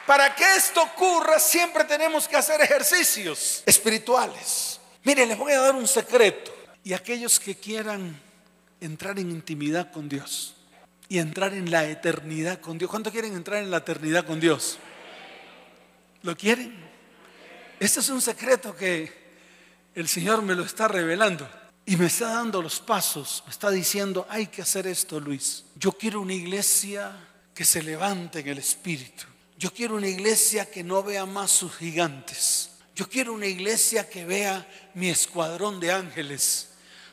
para 0.05 0.35
que 0.35 0.43
esto 0.55 0.83
ocurra 0.83 1.39
siempre 1.39 1.83
tenemos 1.83 2.27
que 2.27 2.35
hacer 2.35 2.61
ejercicios 2.61 3.63
espirituales. 3.65 4.79
Mire, 5.03 5.25
les 5.25 5.35
voy 5.35 5.53
a 5.53 5.61
dar 5.61 5.73
un 5.73 5.87
secreto. 5.87 6.55
Y 6.83 6.93
aquellos 6.93 7.39
que 7.39 7.55
quieran 7.55 8.19
entrar 8.79 9.17
en 9.17 9.31
intimidad 9.31 9.91
con 9.91 10.07
Dios 10.07 10.53
y 11.09 11.17
entrar 11.17 11.55
en 11.55 11.71
la 11.71 11.85
eternidad 11.85 12.59
con 12.59 12.77
Dios. 12.77 12.91
¿Cuántos 12.91 13.11
quieren 13.11 13.33
entrar 13.33 13.63
en 13.63 13.71
la 13.71 13.77
eternidad 13.77 14.25
con 14.25 14.39
Dios? 14.39 14.77
¿Lo 16.21 16.37
quieren? 16.37 16.75
Este 17.79 17.99
es 17.99 18.09
un 18.09 18.21
secreto 18.21 18.75
que 18.75 19.11
el 19.95 20.07
Señor 20.07 20.43
me 20.43 20.53
lo 20.53 20.63
está 20.63 20.87
revelando 20.87 21.49
y 21.83 21.97
me 21.97 22.05
está 22.05 22.27
dando 22.27 22.61
los 22.61 22.79
pasos. 22.79 23.41
Me 23.47 23.51
está 23.51 23.71
diciendo, 23.71 24.27
hay 24.29 24.45
que 24.47 24.61
hacer 24.61 24.85
esto, 24.85 25.19
Luis. 25.19 25.65
Yo 25.75 25.93
quiero 25.93 26.21
una 26.21 26.35
iglesia 26.35 27.11
que 27.61 27.65
se 27.65 27.83
levante 27.83 28.39
en 28.39 28.47
el 28.47 28.57
Espíritu. 28.57 29.25
Yo 29.55 29.71
quiero 29.71 29.93
una 29.93 30.07
iglesia 30.07 30.65
que 30.65 30.83
no 30.83 31.03
vea 31.03 31.27
más 31.27 31.51
sus 31.51 31.75
gigantes. 31.75 32.71
Yo 32.95 33.07
quiero 33.07 33.33
una 33.33 33.45
iglesia 33.45 34.09
que 34.09 34.25
vea 34.25 34.67
mi 34.95 35.09
escuadrón 35.09 35.79
de 35.79 35.91
ángeles. 35.91 36.69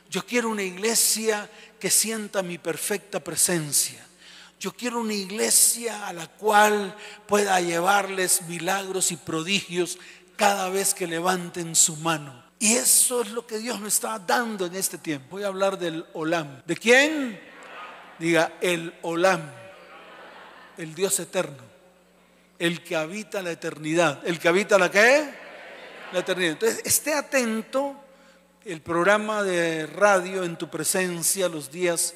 Yo 0.09 0.25
quiero 0.25 0.49
una 0.49 0.63
iglesia 0.63 1.51
que 1.79 1.91
sienta 1.91 2.43
mi 2.43 2.57
perfecta 2.57 3.21
presencia. 3.21 4.03
Yo 4.59 4.73
quiero 4.73 5.01
una 5.01 5.13
iglesia 5.13 6.09
a 6.09 6.15
la 6.15 6.29
cual 6.29 6.97
pueda 7.27 7.61
llevarles 7.61 8.41
milagros 8.49 9.13
y 9.13 9.17
prodigios 9.17 9.99
cada 10.37 10.71
vez 10.71 10.95
que 10.95 11.07
levanten 11.07 11.77
su 11.77 11.95
mano. 11.97 12.43
Y 12.59 12.73
eso 12.73 13.21
es 13.21 13.33
lo 13.33 13.47
que 13.47 13.59
Dios 13.59 13.79
me 13.81 13.89
está 13.89 14.19
dando 14.19 14.65
en 14.65 14.77
este 14.77 14.97
tiempo. 14.97 15.27
Voy 15.33 15.43
a 15.43 15.49
hablar 15.49 15.79
del 15.79 16.07
Olam. 16.15 16.63
¿De 16.65 16.75
quién? 16.75 17.39
Diga, 18.19 18.55
el 18.63 18.95
Olam. 19.03 19.58
El 20.79 20.95
Dios 20.95 21.21
eterno. 21.21 21.63
El 22.59 22.83
que 22.83 22.97
habita 22.97 23.43
la 23.43 23.51
eternidad. 23.51 24.27
¿El 24.27 24.39
que 24.39 24.49
habita 24.49 24.79
la 24.79 24.91
qué? 24.91 25.29
La 26.13 26.21
eternidad. 26.21 26.53
Entonces, 26.53 26.81
esté 26.85 27.13
atento 27.13 27.95
el 28.65 28.81
programa 28.81 29.43
de 29.43 29.87
radio 29.87 30.45
en 30.45 30.57
tu 30.57 30.69
presencia 30.69 31.49
los 31.49 31.71
días 31.71 32.15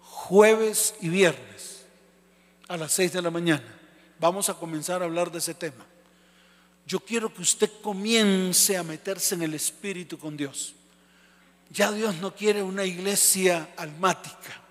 jueves 0.00 0.94
y 1.00 1.08
viernes 1.08 1.84
a 2.68 2.76
las 2.76 2.92
6 2.92 3.12
de 3.12 3.22
la 3.22 3.30
mañana. 3.30 3.64
Vamos 4.18 4.48
a 4.48 4.54
comenzar 4.54 5.02
a 5.02 5.04
hablar 5.06 5.30
de 5.30 5.38
ese 5.38 5.54
tema. 5.54 5.86
Yo 6.86 7.00
quiero 7.00 7.32
que 7.32 7.42
usted 7.42 7.70
comience 7.82 8.76
a 8.76 8.82
meterse 8.82 9.34
en 9.34 9.42
el 9.42 9.54
espíritu 9.54 10.18
con 10.18 10.36
Dios. 10.36 10.74
Ya 11.70 11.92
Dios 11.92 12.16
no 12.16 12.34
quiere 12.34 12.62
una 12.62 12.84
iglesia 12.84 13.68
almática. 13.76 14.62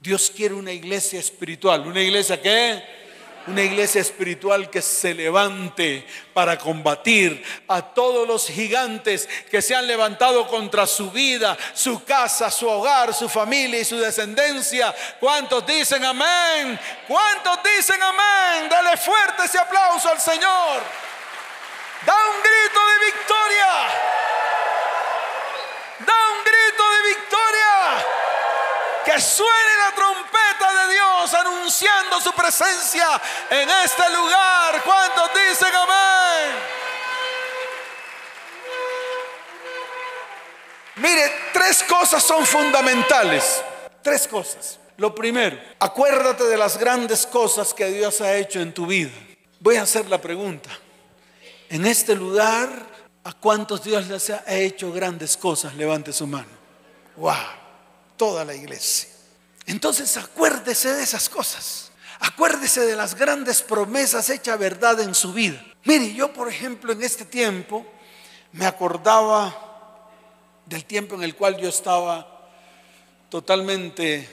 Dios 0.00 0.32
quiere 0.34 0.54
una 0.54 0.72
iglesia 0.72 1.18
espiritual. 1.18 1.86
¿Una 1.86 2.00
iglesia 2.00 2.40
qué? 2.40 2.98
una 3.48 3.62
iglesia 3.62 4.00
espiritual 4.00 4.68
que 4.70 4.82
se 4.82 5.14
levante 5.14 6.06
para 6.34 6.58
combatir 6.58 7.42
a 7.66 7.80
todos 7.82 8.28
los 8.28 8.46
gigantes 8.46 9.28
que 9.50 9.62
se 9.62 9.74
han 9.74 9.86
levantado 9.86 10.46
contra 10.46 10.86
su 10.86 11.10
vida, 11.10 11.56
su 11.72 12.04
casa, 12.04 12.50
su 12.50 12.68
hogar, 12.68 13.14
su 13.14 13.28
familia 13.28 13.80
y 13.80 13.84
su 13.84 13.98
descendencia. 13.98 14.94
¿Cuántos 15.18 15.66
dicen 15.66 16.04
amén? 16.04 16.78
¿Cuántos 17.06 17.58
dicen 17.76 18.02
amén? 18.02 18.68
Dale 18.68 18.96
fuerte 18.96 19.44
ese 19.44 19.58
aplauso 19.58 20.10
al 20.10 20.20
Señor. 20.20 20.82
Da 22.04 22.14
un 22.14 22.42
grito 22.42 22.80
de 22.86 23.06
victoria. 23.06 23.66
Da 26.00 26.14
un 26.36 26.44
grito 26.44 26.90
de 26.90 27.08
victoria. 27.08 27.38
Suene 29.20 29.76
la 29.84 29.94
trompeta 29.94 30.86
de 30.86 30.92
Dios 30.92 31.34
anunciando 31.34 32.20
su 32.20 32.32
presencia 32.32 33.20
en 33.50 33.68
este 33.68 34.08
lugar. 34.10 34.82
¿Cuántos 34.84 35.30
dicen 35.34 35.74
amén? 35.74 36.56
Mire, 40.96 41.32
tres 41.52 41.82
cosas 41.84 42.22
son 42.22 42.44
fundamentales. 42.44 43.62
Tres 44.02 44.26
cosas. 44.26 44.78
Lo 44.96 45.14
primero, 45.14 45.58
acuérdate 45.78 46.44
de 46.44 46.56
las 46.56 46.76
grandes 46.76 47.26
cosas 47.26 47.72
que 47.72 47.86
Dios 47.86 48.20
ha 48.20 48.34
hecho 48.34 48.60
en 48.60 48.72
tu 48.74 48.86
vida. 48.86 49.12
Voy 49.60 49.76
a 49.76 49.82
hacer 49.82 50.08
la 50.08 50.20
pregunta. 50.20 50.70
En 51.68 51.86
este 51.86 52.14
lugar, 52.14 52.68
¿a 53.22 53.32
cuántos 53.32 53.84
Dios 53.84 54.06
les 54.08 54.30
ha 54.30 54.42
hecho 54.48 54.92
grandes 54.92 55.36
cosas? 55.36 55.74
Levante 55.74 56.12
su 56.12 56.26
mano. 56.26 56.48
¡Wow! 57.16 57.57
Toda 58.18 58.44
la 58.44 58.54
iglesia. 58.54 59.08
Entonces 59.66 60.14
acuérdese 60.18 60.92
de 60.92 61.02
esas 61.02 61.28
cosas. 61.28 61.90
Acuérdese 62.20 62.84
de 62.84 62.96
las 62.96 63.14
grandes 63.14 63.62
promesas 63.62 64.28
hechas 64.28 64.58
verdad 64.58 65.00
en 65.00 65.14
su 65.14 65.32
vida. 65.32 65.64
Mire, 65.84 66.12
yo 66.12 66.32
por 66.32 66.48
ejemplo 66.48 66.92
en 66.92 67.02
este 67.02 67.24
tiempo 67.24 67.86
me 68.52 68.66
acordaba 68.66 69.56
del 70.66 70.84
tiempo 70.84 71.14
en 71.14 71.22
el 71.22 71.34
cual 71.34 71.56
yo 71.56 71.68
estaba 71.68 72.50
totalmente 73.30 74.28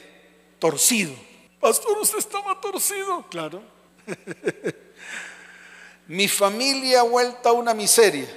torcido. 0.60 1.13
Pastor, 1.60 1.98
usted 2.00 2.18
estaba 2.18 2.60
torcido. 2.60 3.25
Claro. 3.30 3.62
Mi 6.08 6.27
familia 6.27 7.04
vuelta 7.04 7.50
a 7.50 7.54
una 7.54 7.74
miseria. 7.74 8.27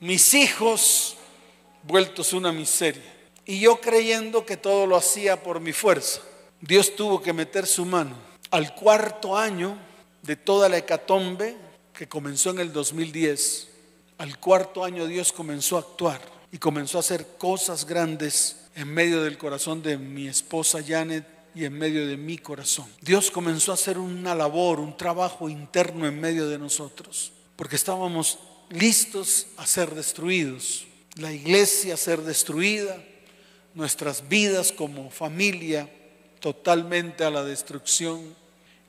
Mis 0.00 0.34
hijos 0.34 1.16
vueltos 1.82 2.32
a 2.32 2.36
una 2.36 2.52
miseria. 2.52 3.15
Y 3.46 3.60
yo 3.60 3.80
creyendo 3.80 4.44
que 4.44 4.56
todo 4.56 4.86
lo 4.86 4.96
hacía 4.96 5.42
por 5.42 5.60
mi 5.60 5.72
fuerza. 5.72 6.20
Dios 6.60 6.96
tuvo 6.96 7.22
que 7.22 7.32
meter 7.32 7.66
su 7.66 7.84
mano. 7.84 8.16
Al 8.50 8.74
cuarto 8.74 9.36
año 9.36 9.78
de 10.22 10.34
toda 10.34 10.68
la 10.68 10.78
hecatombe 10.78 11.56
que 11.94 12.08
comenzó 12.08 12.50
en 12.50 12.58
el 12.58 12.72
2010, 12.72 13.68
al 14.18 14.38
cuarto 14.38 14.84
año 14.84 15.06
Dios 15.06 15.32
comenzó 15.32 15.76
a 15.76 15.80
actuar 15.80 16.20
y 16.50 16.58
comenzó 16.58 16.98
a 16.98 17.00
hacer 17.00 17.26
cosas 17.38 17.86
grandes 17.86 18.56
en 18.74 18.88
medio 18.88 19.22
del 19.22 19.38
corazón 19.38 19.82
de 19.82 19.96
mi 19.96 20.26
esposa 20.26 20.82
Janet 20.86 21.24
y 21.54 21.64
en 21.64 21.72
medio 21.72 22.06
de 22.06 22.16
mi 22.16 22.38
corazón. 22.38 22.86
Dios 23.00 23.30
comenzó 23.30 23.70
a 23.70 23.74
hacer 23.74 23.98
una 23.98 24.34
labor, 24.34 24.80
un 24.80 24.96
trabajo 24.96 25.48
interno 25.48 26.06
en 26.06 26.20
medio 26.20 26.48
de 26.48 26.58
nosotros, 26.58 27.32
porque 27.56 27.76
estábamos 27.76 28.38
listos 28.68 29.46
a 29.56 29.66
ser 29.66 29.94
destruidos, 29.94 30.86
la 31.14 31.32
iglesia 31.32 31.94
a 31.94 31.96
ser 31.96 32.20
destruida, 32.22 33.02
nuestras 33.76 34.26
vidas 34.26 34.72
como 34.72 35.10
familia 35.10 35.88
totalmente 36.40 37.24
a 37.24 37.30
la 37.30 37.44
destrucción. 37.44 38.34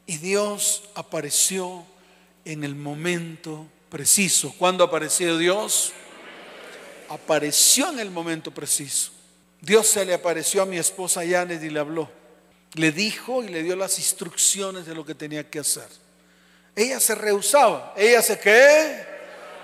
Y 0.08 0.17
Dios 0.17 0.84
apareció 0.96 1.86
en 2.46 2.63
el 2.63 2.74
momento 2.74 3.67
preciso. 3.89 4.56
¿Cuándo 4.58 4.86
apareció 4.86 5.38
Dios? 5.38 5.91
Apareció 7.10 7.89
en 7.89 8.00
el 8.00 8.10
momento 8.10 8.51
preciso. 8.51 9.12
Dios 9.60 9.88
se 9.88 10.06
le 10.06 10.13
apareció 10.13 10.62
a 10.62 10.65
mi 10.65 10.77
esposa 10.77 11.22
Janet 11.27 11.62
y 11.62 11.70
le 11.70 11.82
habló. 11.82 12.10
Le 12.74 12.94
dijo 12.94 13.44
y 13.44 13.50
le 13.50 13.63
dio 13.63 13.75
las 13.75 14.00
instrucciones 14.00 14.86
de 14.86 14.96
lo 14.96 15.06
que 15.06 15.15
tenía 15.15 15.50
que 15.50 15.60
hacer. 15.60 15.88
Ella 16.74 17.01
se 17.01 17.13
rehusaba. 17.13 17.94
¿Ella 17.98 18.22
se 18.22 18.39
qué? 18.39 19.06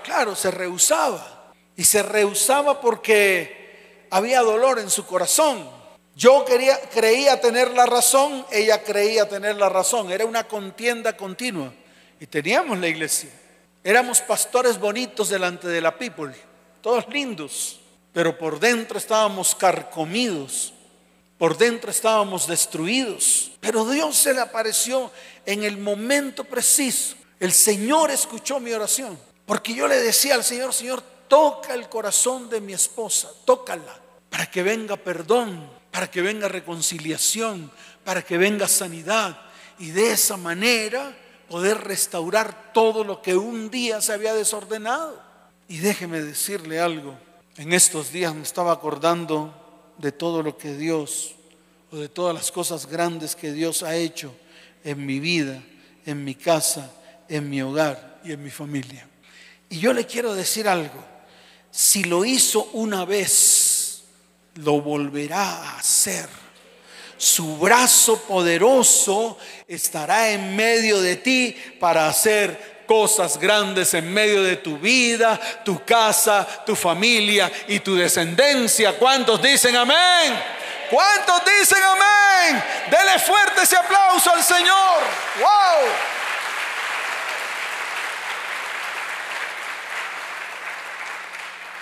Claro, 0.04 0.36
se 0.36 0.52
rehusaba. 0.52 1.54
Y 1.78 1.86
se 1.86 2.04
rehusaba 2.04 2.82
porque 2.82 3.63
había 4.14 4.42
dolor 4.42 4.78
en 4.78 4.92
su 4.92 5.08
corazón. 5.08 5.68
Yo 6.16 6.46
quería, 6.46 6.80
creía 6.92 7.42
tener 7.42 7.72
la 7.72 7.88
razón, 7.88 8.46
ella 8.52 8.84
creía 8.84 9.28
tener 9.28 9.56
la 9.56 9.70
razón. 9.70 10.12
Era 10.12 10.26
una 10.28 10.48
contienda 10.48 11.18
continua. 11.18 11.74
Y 12.20 12.28
teníamos 12.28 12.78
la 12.78 12.88
iglesia. 12.88 13.32
Éramos 13.84 14.22
pastores 14.22 14.80
bonitos 14.80 15.30
delante 15.30 15.68
de 15.68 15.82
la 15.82 15.98
people, 15.98 16.32
todos 16.82 17.08
lindos, 17.10 17.80
pero 18.14 18.38
por 18.38 18.60
dentro 18.60 19.00
estábamos 19.00 19.56
carcomidos, 19.56 20.74
por 21.40 21.58
dentro 21.58 21.90
estábamos 21.90 22.48
destruidos. 22.48 23.52
Pero 23.60 23.84
Dios 23.90 24.16
se 24.16 24.34
le 24.36 24.42
apareció 24.42 25.12
en 25.46 25.64
el 25.64 25.78
momento 25.80 26.44
preciso. 26.44 27.16
El 27.40 27.52
Señor 27.52 28.12
escuchó 28.12 28.60
mi 28.60 28.72
oración, 28.74 29.20
porque 29.48 29.74
yo 29.74 29.88
le 29.88 29.98
decía 29.98 30.36
al 30.36 30.44
Señor, 30.44 30.72
Señor, 30.72 31.04
toca 31.28 31.74
el 31.74 31.90
corazón 31.90 32.50
de 32.50 32.62
mi 32.62 32.74
esposa, 32.74 33.30
tócala 33.46 34.04
para 34.34 34.50
que 34.50 34.64
venga 34.64 34.98
perdón, 34.98 35.70
para 35.92 36.10
que 36.10 36.24
venga 36.24 36.48
reconciliación, 36.48 37.72
para 38.04 38.24
que 38.24 38.40
venga 38.40 38.68
sanidad 38.68 39.40
y 39.78 39.92
de 39.92 40.12
esa 40.12 40.38
manera 40.38 41.16
poder 41.48 41.78
restaurar 41.78 42.74
todo 42.74 43.04
lo 43.04 43.22
que 43.22 43.36
un 43.36 43.70
día 43.70 44.02
se 44.02 44.12
había 44.12 44.34
desordenado. 44.34 45.22
Y 45.68 45.78
déjeme 45.78 46.20
decirle 46.20 46.80
algo, 46.80 47.16
en 47.58 47.74
estos 47.74 48.12
días 48.12 48.34
me 48.34 48.42
estaba 48.42 48.72
acordando 48.72 49.54
de 50.00 50.12
todo 50.12 50.42
lo 50.42 50.58
que 50.58 50.76
Dios 50.76 51.36
o 51.92 51.98
de 51.98 52.10
todas 52.10 52.34
las 52.34 52.52
cosas 52.52 52.88
grandes 52.88 53.36
que 53.36 53.52
Dios 53.52 53.84
ha 53.84 53.96
hecho 53.96 54.34
en 54.84 55.06
mi 55.06 55.20
vida, 55.20 55.62
en 56.08 56.24
mi 56.24 56.34
casa, 56.34 56.92
en 57.30 57.52
mi 57.52 57.62
hogar 57.62 58.20
y 58.26 58.32
en 58.32 58.44
mi 58.44 58.50
familia. 58.50 59.08
Y 59.70 59.78
yo 59.78 59.94
le 59.94 60.08
quiero 60.08 60.34
decir 60.34 60.68
algo, 60.68 61.13
si 61.76 62.04
lo 62.04 62.24
hizo 62.24 62.70
una 62.74 63.04
vez, 63.04 64.04
lo 64.56 64.80
volverá 64.80 65.42
a 65.42 65.78
hacer. 65.80 66.30
Su 67.18 67.58
brazo 67.58 68.22
poderoso 68.22 69.40
estará 69.68 70.30
en 70.30 70.56
medio 70.56 71.02
de 71.02 71.16
ti 71.16 71.58
para 71.80 72.08
hacer 72.08 72.84
cosas 72.86 73.40
grandes 73.40 73.96
en 73.96 74.14
medio 74.14 74.44
de 74.44 74.58
tu 74.58 74.78
vida, 74.78 75.40
tu 75.66 75.84
casa, 75.84 76.46
tu 76.64 76.76
familia 76.76 77.52
y 77.68 77.80
tu 77.80 77.96
descendencia. 77.96 78.96
¿Cuántos 79.00 79.42
dicen 79.42 79.76
amén? 79.76 80.40
¿Cuántos 80.92 81.42
dicen 81.60 81.82
amén? 81.82 82.64
Dele 82.92 83.18
fuerte 83.18 83.64
ese 83.64 83.78
aplauso 83.78 84.32
al 84.32 84.44
Señor. 84.44 85.02
¡Wow! 85.40 86.23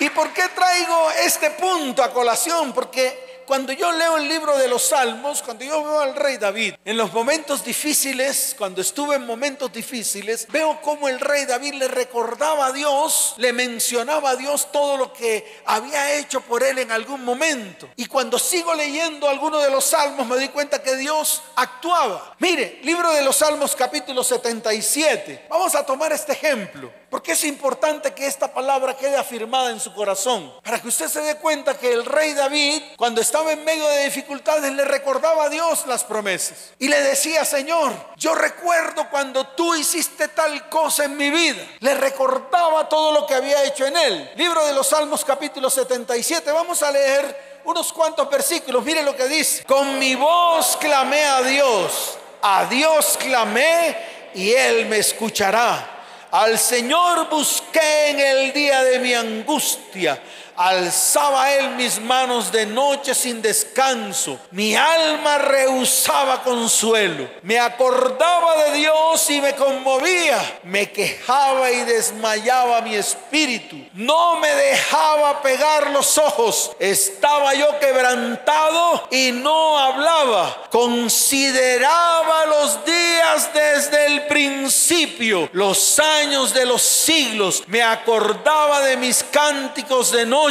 ¿Y 0.01 0.09
por 0.09 0.33
qué 0.33 0.41
traigo 0.55 1.11
este 1.23 1.51
punto 1.51 2.01
a 2.01 2.11
colación? 2.11 2.73
Porque 2.73 3.43
cuando 3.45 3.71
yo 3.71 3.91
leo 3.91 4.17
el 4.17 4.27
libro 4.27 4.57
de 4.57 4.67
los 4.67 4.81
Salmos, 4.81 5.43
cuando 5.43 5.63
yo 5.63 5.83
veo 5.83 5.99
al 5.99 6.15
rey 6.15 6.37
David, 6.37 6.73
en 6.83 6.97
los 6.97 7.13
momentos 7.13 7.63
difíciles, 7.63 8.55
cuando 8.57 8.81
estuve 8.81 9.17
en 9.17 9.27
momentos 9.27 9.71
difíciles, 9.71 10.47
veo 10.49 10.81
cómo 10.81 11.07
el 11.07 11.19
rey 11.19 11.45
David 11.45 11.75
le 11.75 11.87
recordaba 11.87 12.65
a 12.65 12.71
Dios, 12.71 13.35
le 13.37 13.53
mencionaba 13.53 14.31
a 14.31 14.35
Dios 14.35 14.71
todo 14.71 14.97
lo 14.97 15.13
que 15.13 15.61
había 15.67 16.15
hecho 16.15 16.41
por 16.41 16.63
él 16.63 16.79
en 16.79 16.91
algún 16.91 17.23
momento. 17.23 17.87
Y 17.95 18.07
cuando 18.07 18.39
sigo 18.39 18.73
leyendo 18.73 19.29
alguno 19.29 19.59
de 19.59 19.69
los 19.69 19.85
Salmos, 19.85 20.25
me 20.25 20.33
doy 20.33 20.49
cuenta 20.49 20.81
que 20.81 20.95
Dios 20.95 21.43
actuaba. 21.57 22.35
Mire, 22.39 22.79
libro 22.81 23.13
de 23.13 23.21
los 23.21 23.35
Salmos 23.35 23.75
capítulo 23.75 24.23
77. 24.23 25.45
Vamos 25.47 25.75
a 25.75 25.85
tomar 25.85 26.11
este 26.11 26.31
ejemplo. 26.31 27.00
Porque 27.11 27.33
es 27.33 27.43
importante 27.43 28.13
que 28.13 28.25
esta 28.25 28.53
palabra 28.53 28.95
quede 28.95 29.17
afirmada 29.17 29.69
en 29.69 29.81
su 29.81 29.93
corazón. 29.93 30.49
Para 30.63 30.79
que 30.81 30.87
usted 30.87 31.09
se 31.09 31.19
dé 31.19 31.35
cuenta 31.35 31.77
que 31.77 31.91
el 31.91 32.05
rey 32.05 32.33
David, 32.33 32.81
cuando 32.95 33.19
estaba 33.19 33.51
en 33.51 33.65
medio 33.65 33.85
de 33.89 34.05
dificultades, 34.05 34.71
le 34.71 34.85
recordaba 34.85 35.43
a 35.43 35.49
Dios 35.49 35.85
las 35.87 36.05
promesas. 36.05 36.71
Y 36.79 36.87
le 36.87 37.01
decía, 37.01 37.43
Señor, 37.43 37.91
yo 38.15 38.33
recuerdo 38.33 39.09
cuando 39.09 39.45
tú 39.45 39.75
hiciste 39.75 40.29
tal 40.29 40.69
cosa 40.69 41.03
en 41.03 41.17
mi 41.17 41.29
vida. 41.29 41.61
Le 41.81 41.95
recordaba 41.95 42.87
todo 42.87 43.11
lo 43.11 43.27
que 43.27 43.35
había 43.35 43.61
hecho 43.65 43.85
en 43.85 43.97
él. 43.97 44.31
Libro 44.37 44.65
de 44.65 44.71
los 44.71 44.87
Salmos 44.87 45.25
capítulo 45.25 45.69
77. 45.69 46.49
Vamos 46.49 46.81
a 46.81 46.91
leer 46.91 47.59
unos 47.65 47.91
cuantos 47.91 48.29
versículos. 48.29 48.85
Mire 48.85 49.03
lo 49.03 49.17
que 49.17 49.27
dice. 49.27 49.65
Con 49.65 49.99
mi 49.99 50.15
voz 50.15 50.77
clamé 50.77 51.25
a 51.25 51.41
Dios. 51.41 52.17
A 52.41 52.63
Dios 52.67 53.17
clamé 53.19 53.97
y 54.33 54.51
Él 54.51 54.85
me 54.85 54.99
escuchará. 54.99 55.90
Al 56.31 56.57
Señor 56.57 57.29
busqué 57.29 58.11
en 58.11 58.19
el 58.21 58.53
día 58.53 58.83
de 58.85 58.99
mi 58.99 59.13
angustia. 59.13 60.17
Alzaba 60.63 61.51
él 61.53 61.71
mis 61.71 61.99
manos 61.99 62.51
de 62.51 62.67
noche 62.67 63.15
sin 63.15 63.41
descanso. 63.41 64.37
Mi 64.51 64.75
alma 64.75 65.39
rehusaba 65.39 66.43
consuelo. 66.43 67.27
Me 67.41 67.59
acordaba 67.59 68.65
de 68.65 68.77
Dios 68.77 69.27
y 69.31 69.41
me 69.41 69.55
conmovía. 69.55 70.59
Me 70.61 70.91
quejaba 70.91 71.71
y 71.71 71.83
desmayaba 71.85 72.81
mi 72.81 72.93
espíritu. 72.93 73.75
No 73.93 74.35
me 74.35 74.49
dejaba 74.49 75.41
pegar 75.41 75.89
los 75.89 76.19
ojos. 76.19 76.73
Estaba 76.77 77.55
yo 77.55 77.79
quebrantado 77.79 79.07
y 79.09 79.31
no 79.31 79.79
hablaba. 79.79 80.67
Consideraba 80.69 82.45
los 82.45 82.85
días 82.85 83.49
desde 83.51 84.05
el 84.05 84.27
principio, 84.27 85.49
los 85.53 85.97
años 85.97 86.53
de 86.53 86.67
los 86.67 86.83
siglos. 86.83 87.63
Me 87.65 87.81
acordaba 87.81 88.81
de 88.81 88.95
mis 88.97 89.23
cánticos 89.23 90.11
de 90.11 90.27
noche 90.27 90.50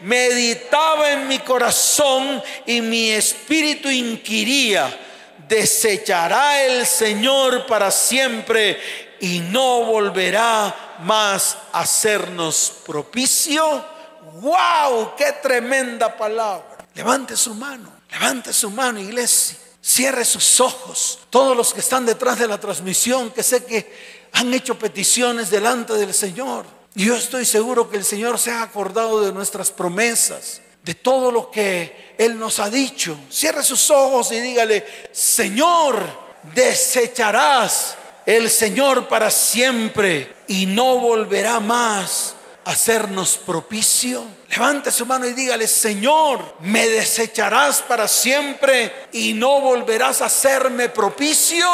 meditaba 0.00 1.12
en 1.12 1.28
mi 1.28 1.38
corazón 1.40 2.42
y 2.66 2.80
mi 2.80 3.10
espíritu 3.10 3.88
inquiría, 3.88 4.98
desechará 5.48 6.62
el 6.62 6.86
Señor 6.86 7.66
para 7.66 7.90
siempre 7.90 8.80
y 9.20 9.40
no 9.40 9.84
volverá 9.84 10.96
más 11.00 11.56
a 11.72 11.80
hacernos 11.80 12.72
propicio. 12.86 13.84
¡Wow! 14.40 15.14
¡Qué 15.16 15.32
tremenda 15.42 16.16
palabra! 16.16 16.76
Levante 16.94 17.36
su 17.36 17.54
mano, 17.54 17.92
levante 18.10 18.52
su 18.52 18.70
mano, 18.70 19.00
iglesia. 19.00 19.58
Cierre 19.80 20.24
sus 20.24 20.60
ojos. 20.60 21.18
Todos 21.28 21.56
los 21.56 21.74
que 21.74 21.80
están 21.80 22.06
detrás 22.06 22.38
de 22.38 22.48
la 22.48 22.58
transmisión, 22.58 23.30
que 23.30 23.42
sé 23.42 23.64
que 23.64 24.28
han 24.32 24.52
hecho 24.54 24.78
peticiones 24.78 25.50
delante 25.50 25.92
del 25.94 26.14
Señor. 26.14 26.64
Yo 26.94 27.16
estoy 27.16 27.44
seguro 27.44 27.90
que 27.90 27.96
el 27.96 28.04
Señor 28.04 28.38
se 28.38 28.52
ha 28.52 28.62
acordado 28.62 29.20
de 29.20 29.32
nuestras 29.32 29.72
promesas, 29.72 30.60
de 30.84 30.94
todo 30.94 31.32
lo 31.32 31.50
que 31.50 32.14
Él 32.16 32.38
nos 32.38 32.60
ha 32.60 32.70
dicho. 32.70 33.18
Cierre 33.30 33.64
sus 33.64 33.90
ojos 33.90 34.30
y 34.30 34.40
dígale, 34.40 34.86
Señor, 35.10 36.06
desecharás 36.54 37.96
el 38.24 38.48
Señor 38.48 39.08
para 39.08 39.30
siempre 39.32 40.36
y 40.46 40.66
no 40.66 40.98
volverá 40.98 41.58
más 41.58 42.36
a 42.64 42.70
hacernos 42.70 43.38
propicio. 43.38 44.24
Levante 44.50 44.92
su 44.92 45.04
mano 45.04 45.26
y 45.26 45.32
dígale, 45.32 45.66
Señor, 45.66 46.54
me 46.60 46.86
desecharás 46.86 47.82
para 47.82 48.06
siempre 48.06 49.08
y 49.10 49.32
no 49.32 49.60
volverás 49.60 50.22
a 50.22 50.26
hacerme 50.26 50.90
propicio. 50.90 51.66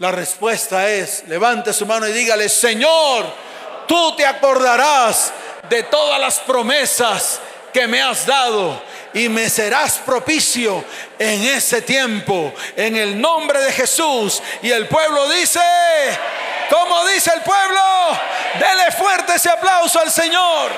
La 0.00 0.10
respuesta 0.10 0.90
es, 0.90 1.22
levante 1.28 1.72
su 1.72 1.86
mano 1.86 2.08
y 2.08 2.12
dígale, 2.12 2.48
Señor, 2.48 3.24
tú 3.86 4.16
te 4.16 4.26
acordarás 4.26 5.32
de 5.68 5.82
todas 5.84 6.20
las 6.20 6.38
promesas 6.40 7.40
que 7.72 7.86
me 7.86 8.00
has 8.00 8.26
dado 8.26 8.80
y 9.12 9.28
me 9.28 9.48
serás 9.48 9.98
propicio 9.98 10.84
en 11.18 11.42
ese 11.42 11.82
tiempo, 11.82 12.52
en 12.76 12.96
el 12.96 13.20
nombre 13.20 13.60
de 13.60 13.72
Jesús. 13.72 14.42
Y 14.62 14.70
el 14.70 14.86
pueblo 14.88 15.28
dice, 15.28 15.60
como 16.68 17.06
dice 17.06 17.32
el 17.34 17.42
pueblo, 17.42 17.80
dele 18.58 18.90
fuerte 18.92 19.34
ese 19.34 19.50
aplauso 19.50 20.00
al 20.00 20.10
Señor. 20.10 20.70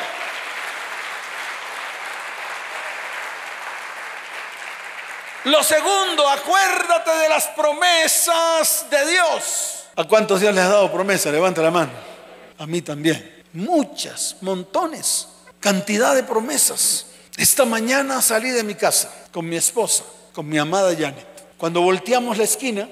Lo 5.45 5.63
segundo, 5.63 6.29
acuérdate 6.29 7.11
de 7.11 7.29
las 7.29 7.47
promesas 7.49 8.87
de 8.91 9.07
Dios. 9.07 9.85
¿A 9.97 10.05
cuántos 10.05 10.41
Dios 10.41 10.55
les 10.55 10.65
ha 10.65 10.69
dado 10.69 10.93
promesa? 10.93 11.31
Levanta 11.31 11.63
la 11.63 11.71
mano 11.71 12.16
a 12.59 12.67
mí 12.67 12.83
también. 12.83 13.45
Muchas, 13.53 14.37
montones, 14.41 15.29
cantidad 15.61 16.15
de 16.15 16.23
promesas. 16.23 17.07
Esta 17.37 17.65
mañana 17.65 18.23
salí 18.23 18.51
de 18.51 18.65
mi 18.65 18.75
casa 18.75 19.13
con 19.33 19.49
mi 19.49 19.57
esposa, 19.57 20.05
con 20.33 20.49
mi 20.49 20.59
amada 20.59 20.95
Janet. 20.95 21.27
Cuando 21.57 21.81
volteamos 21.81 22.39
la 22.39 22.45
esquina, 22.45 22.89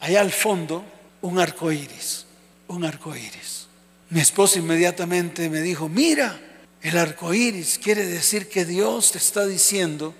allá 0.00 0.20
al 0.20 0.32
fondo, 0.32 0.84
un 1.20 1.38
arco 1.38 1.70
iris, 1.70 2.26
un 2.68 2.84
arco 2.84 3.14
iris. 3.14 3.66
Mi 4.10 4.20
esposa 4.20 4.58
inmediatamente 4.58 5.48
me 5.48 5.60
dijo: 5.60 5.88
Mira, 5.88 6.38
el 6.80 6.98
arco 6.98 7.32
iris 7.32 7.78
quiere 7.82 8.06
decir 8.06 8.48
que 8.48 8.64
Dios 8.64 9.12
te 9.12 9.18
está 9.18 9.46
diciendo 9.46 10.14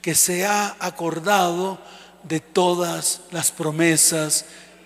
que 0.00 0.14
se 0.14 0.46
ha 0.46 0.76
acordado 0.78 1.80
de 2.22 2.40
todas 2.40 3.22
las 3.30 3.50
promesas 3.50 4.44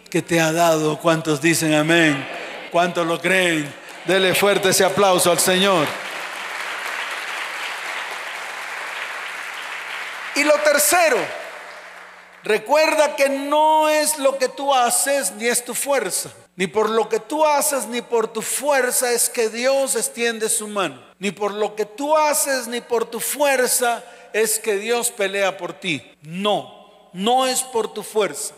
que 0.08 0.22
te 0.22 0.40
ha 0.40 0.52
dado. 0.52 0.98
¿Cuántos 0.98 1.40
dicen 1.40 1.74
amén? 1.74 2.26
¿Cuántos 2.70 3.06
lo 3.06 3.20
creen? 3.20 3.72
Dele 4.04 4.34
fuerte 4.34 4.70
ese 4.70 4.84
aplauso 4.84 5.30
al 5.30 5.38
Señor. 5.38 5.86
Y 10.36 10.44
lo 10.44 10.54
tercero, 10.60 11.18
recuerda 12.44 13.16
que 13.16 13.28
no 13.28 13.88
es 13.88 14.18
lo 14.18 14.38
que 14.38 14.48
tú 14.48 14.72
haces 14.74 15.32
ni 15.32 15.46
es 15.46 15.64
tu 15.64 15.74
fuerza. 15.74 16.30
Ni 16.56 16.66
por 16.66 16.90
lo 16.90 17.08
que 17.08 17.20
tú 17.20 17.44
haces 17.44 17.86
ni 17.86 18.02
por 18.02 18.28
tu 18.28 18.42
fuerza 18.42 19.10
es 19.12 19.28
que 19.28 19.48
Dios 19.48 19.96
extiende 19.96 20.48
su 20.48 20.68
mano. 20.68 21.02
Ni 21.18 21.30
por 21.30 21.52
lo 21.52 21.74
que 21.74 21.84
tú 21.84 22.16
haces 22.16 22.68
ni 22.68 22.80
por 22.80 23.04
tu 23.04 23.20
fuerza 23.20 24.04
es 24.32 24.58
que 24.58 24.76
Dios 24.76 25.10
pelea 25.10 25.56
por 25.56 25.72
ti. 25.72 26.02
No, 26.22 27.08
no 27.12 27.46
es 27.46 27.62
por 27.62 27.92
tu 27.92 28.02
fuerza. 28.02 28.54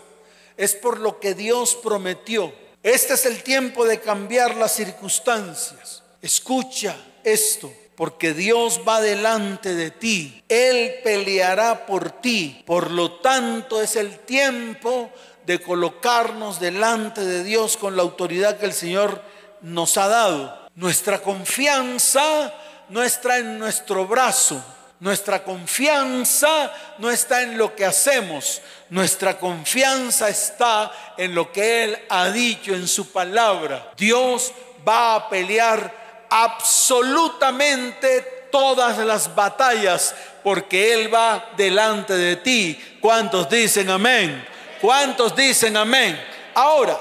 Es 0.57 0.75
por 0.75 0.99
lo 0.99 1.19
que 1.19 1.35
Dios 1.35 1.75
prometió. 1.75 2.53
Este 2.83 3.15
es 3.15 3.27
el 3.27 3.43
tiempo 3.43 3.85
de 3.85 4.01
cambiar 4.01 4.57
las 4.57 4.75
circunstancias. 4.75 6.03
Escucha 6.21 6.97
esto, 7.23 7.73
porque 7.95 8.35
Dios 8.35 8.81
va 8.87 9.01
delante 9.01 9.75
de 9.75 9.93
ti. 9.93 10.43
Él 10.49 10.97
peleará 11.05 11.87
por 11.87 12.11
ti. 12.11 12.63
Por 12.67 12.91
lo 12.91 13.21
tanto, 13.21 13.81
es 13.81 13.95
el 13.95 14.19
tiempo 14.21 15.11
de 15.47 15.61
colocarnos 15.61 16.59
delante 16.59 17.25
de 17.25 17.45
Dios 17.45 17.77
con 17.77 17.97
la 17.97 18.03
autoridad 18.03 18.59
que 18.59 18.67
el 18.67 18.73
Señor 18.73 19.23
nos 19.61 19.97
ha 19.97 20.09
dado. 20.09 20.69
Nuestra 20.75 21.23
confianza 21.23 22.53
no 22.89 23.03
está 23.03 23.39
en 23.39 23.59
nuestro 23.59 24.07
brazo, 24.07 24.63
Nuestra 25.03 25.43
confianza 25.43 26.73
no 26.99 27.11
está 27.11 27.43
en 27.43 27.59
lo 27.59 27.75
que 27.75 27.85
hacemos, 27.85 28.63
nuestra 28.89 29.37
confianza 29.37 30.29
está 30.29 30.93
en 31.17 31.35
lo 31.35 31.51
que 31.51 31.83
Él 31.83 31.99
ha 32.09 32.31
dicho 32.31 32.73
en 32.73 32.87
su 32.87 33.11
palabra. 33.11 33.91
Dios 33.97 34.53
va 34.87 35.17
a 35.17 35.29
pelear 35.29 36.27
absolutamente 36.31 38.47
todas 38.53 38.97
las 38.99 39.35
batallas 39.35 40.15
porque 40.45 40.95
Él 40.95 41.13
va 41.13 41.51
delante 41.57 42.15
de 42.15 42.37
ti. 42.37 42.81
¿Cuántos 43.01 43.51
dicen 43.51 43.91
amén? 43.91 44.47
¿Cuántos 44.81 45.35
dicen 45.35 45.77
amén? 45.77 46.17
Ahora, 46.55 46.97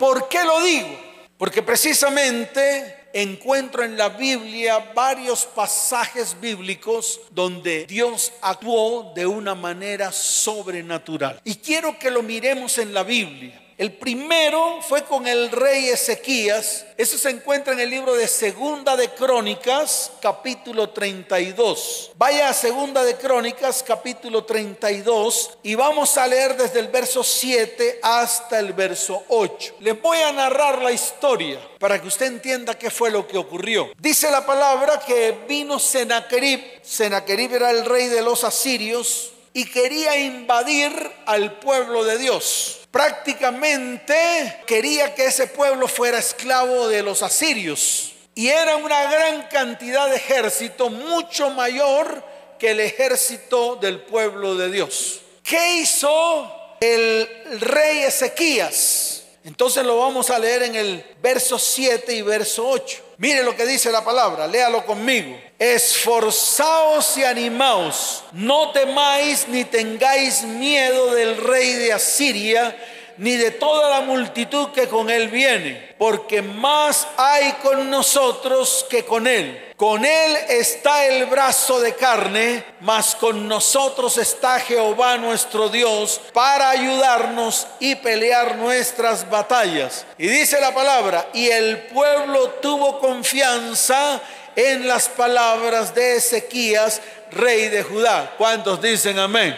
¿por 0.00 0.28
qué 0.28 0.42
lo 0.42 0.60
digo? 0.62 1.00
Porque 1.38 1.62
precisamente 1.62 2.99
encuentro 3.12 3.82
en 3.84 3.96
la 3.96 4.08
Biblia 4.10 4.92
varios 4.94 5.44
pasajes 5.44 6.36
bíblicos 6.40 7.20
donde 7.30 7.86
Dios 7.86 8.32
actuó 8.40 9.12
de 9.14 9.26
una 9.26 9.54
manera 9.54 10.12
sobrenatural. 10.12 11.40
Y 11.44 11.56
quiero 11.56 11.98
que 11.98 12.10
lo 12.10 12.22
miremos 12.22 12.78
en 12.78 12.94
la 12.94 13.02
Biblia. 13.02 13.69
El 13.80 13.92
primero 13.92 14.80
fue 14.86 15.04
con 15.04 15.26
el 15.26 15.50
rey 15.50 15.88
Ezequías. 15.88 16.84
Eso 16.98 17.16
se 17.16 17.30
encuentra 17.30 17.72
en 17.72 17.80
el 17.80 17.88
libro 17.88 18.14
de 18.14 18.28
Segunda 18.28 18.94
de 18.94 19.08
Crónicas, 19.08 20.12
capítulo 20.20 20.90
32. 20.90 22.12
Vaya 22.14 22.50
a 22.50 22.52
Segunda 22.52 23.02
de 23.02 23.16
Crónicas, 23.16 23.82
capítulo 23.82 24.44
32, 24.44 25.56
y 25.62 25.76
vamos 25.76 26.18
a 26.18 26.26
leer 26.26 26.58
desde 26.58 26.78
el 26.78 26.88
verso 26.88 27.24
7 27.24 28.00
hasta 28.02 28.58
el 28.58 28.74
verso 28.74 29.24
8. 29.28 29.76
Les 29.80 29.98
voy 30.02 30.18
a 30.18 30.30
narrar 30.30 30.82
la 30.82 30.92
historia 30.92 31.58
para 31.78 31.98
que 32.02 32.08
usted 32.08 32.26
entienda 32.26 32.78
qué 32.78 32.90
fue 32.90 33.10
lo 33.10 33.26
que 33.26 33.38
ocurrió. 33.38 33.92
Dice 33.98 34.30
la 34.30 34.44
palabra 34.44 35.00
que 35.00 35.38
vino 35.48 35.78
Senaquerib. 35.78 36.82
Senaquerib 36.82 37.54
era 37.54 37.70
el 37.70 37.86
rey 37.86 38.08
de 38.08 38.20
los 38.20 38.44
asirios 38.44 39.32
y 39.54 39.64
quería 39.64 40.20
invadir 40.20 40.92
al 41.24 41.58
pueblo 41.60 42.04
de 42.04 42.18
Dios 42.18 42.79
prácticamente 42.90 44.62
quería 44.66 45.14
que 45.14 45.26
ese 45.26 45.46
pueblo 45.46 45.88
fuera 45.88 46.18
esclavo 46.18 46.88
de 46.88 47.02
los 47.02 47.22
asirios. 47.22 48.12
Y 48.34 48.48
era 48.48 48.76
una 48.76 49.04
gran 49.10 49.48
cantidad 49.48 50.08
de 50.08 50.16
ejército, 50.16 50.90
mucho 50.90 51.50
mayor 51.50 52.24
que 52.58 52.70
el 52.70 52.80
ejército 52.80 53.76
del 53.76 54.00
pueblo 54.02 54.54
de 54.54 54.70
Dios. 54.70 55.20
¿Qué 55.42 55.80
hizo 55.80 56.76
el 56.80 57.28
rey 57.60 58.04
Ezequías? 58.04 59.19
Entonces 59.50 59.84
lo 59.84 59.98
vamos 59.98 60.30
a 60.30 60.38
leer 60.38 60.62
en 60.62 60.76
el 60.76 61.04
verso 61.20 61.58
7 61.58 62.14
y 62.14 62.22
verso 62.22 62.68
8. 62.68 63.02
Mire 63.18 63.42
lo 63.42 63.56
que 63.56 63.66
dice 63.66 63.90
la 63.90 64.04
palabra, 64.04 64.46
léalo 64.46 64.86
conmigo. 64.86 65.36
Esforzaos 65.58 67.16
y 67.16 67.24
animaos, 67.24 68.22
no 68.30 68.70
temáis 68.70 69.48
ni 69.48 69.64
tengáis 69.64 70.44
miedo 70.44 71.16
del 71.16 71.36
rey 71.36 71.72
de 71.72 71.92
Asiria 71.92 72.76
ni 73.18 73.36
de 73.36 73.50
toda 73.50 73.90
la 73.90 74.00
multitud 74.00 74.68
que 74.70 74.88
con 74.88 75.10
él 75.10 75.28
viene, 75.28 75.94
porque 75.98 76.42
más 76.42 77.06
hay 77.16 77.52
con 77.62 77.90
nosotros 77.90 78.86
que 78.88 79.04
con 79.04 79.26
él. 79.26 79.72
Con 79.76 80.04
él 80.04 80.36
está 80.48 81.06
el 81.06 81.24
brazo 81.26 81.80
de 81.80 81.94
carne, 81.94 82.64
mas 82.80 83.14
con 83.14 83.48
nosotros 83.48 84.18
está 84.18 84.60
Jehová 84.60 85.16
nuestro 85.16 85.70
Dios 85.70 86.20
para 86.34 86.70
ayudarnos 86.70 87.66
y 87.78 87.94
pelear 87.94 88.56
nuestras 88.56 89.28
batallas. 89.30 90.04
Y 90.18 90.26
dice 90.26 90.60
la 90.60 90.74
palabra, 90.74 91.30
y 91.32 91.48
el 91.48 91.78
pueblo 91.86 92.50
tuvo 92.60 93.00
confianza 93.00 94.20
en 94.54 94.86
las 94.86 95.08
palabras 95.08 95.94
de 95.94 96.16
Ezequías, 96.16 97.00
rey 97.30 97.68
de 97.68 97.82
Judá. 97.82 98.34
¿Cuántos 98.36 98.82
dicen 98.82 99.18
amén? 99.18 99.56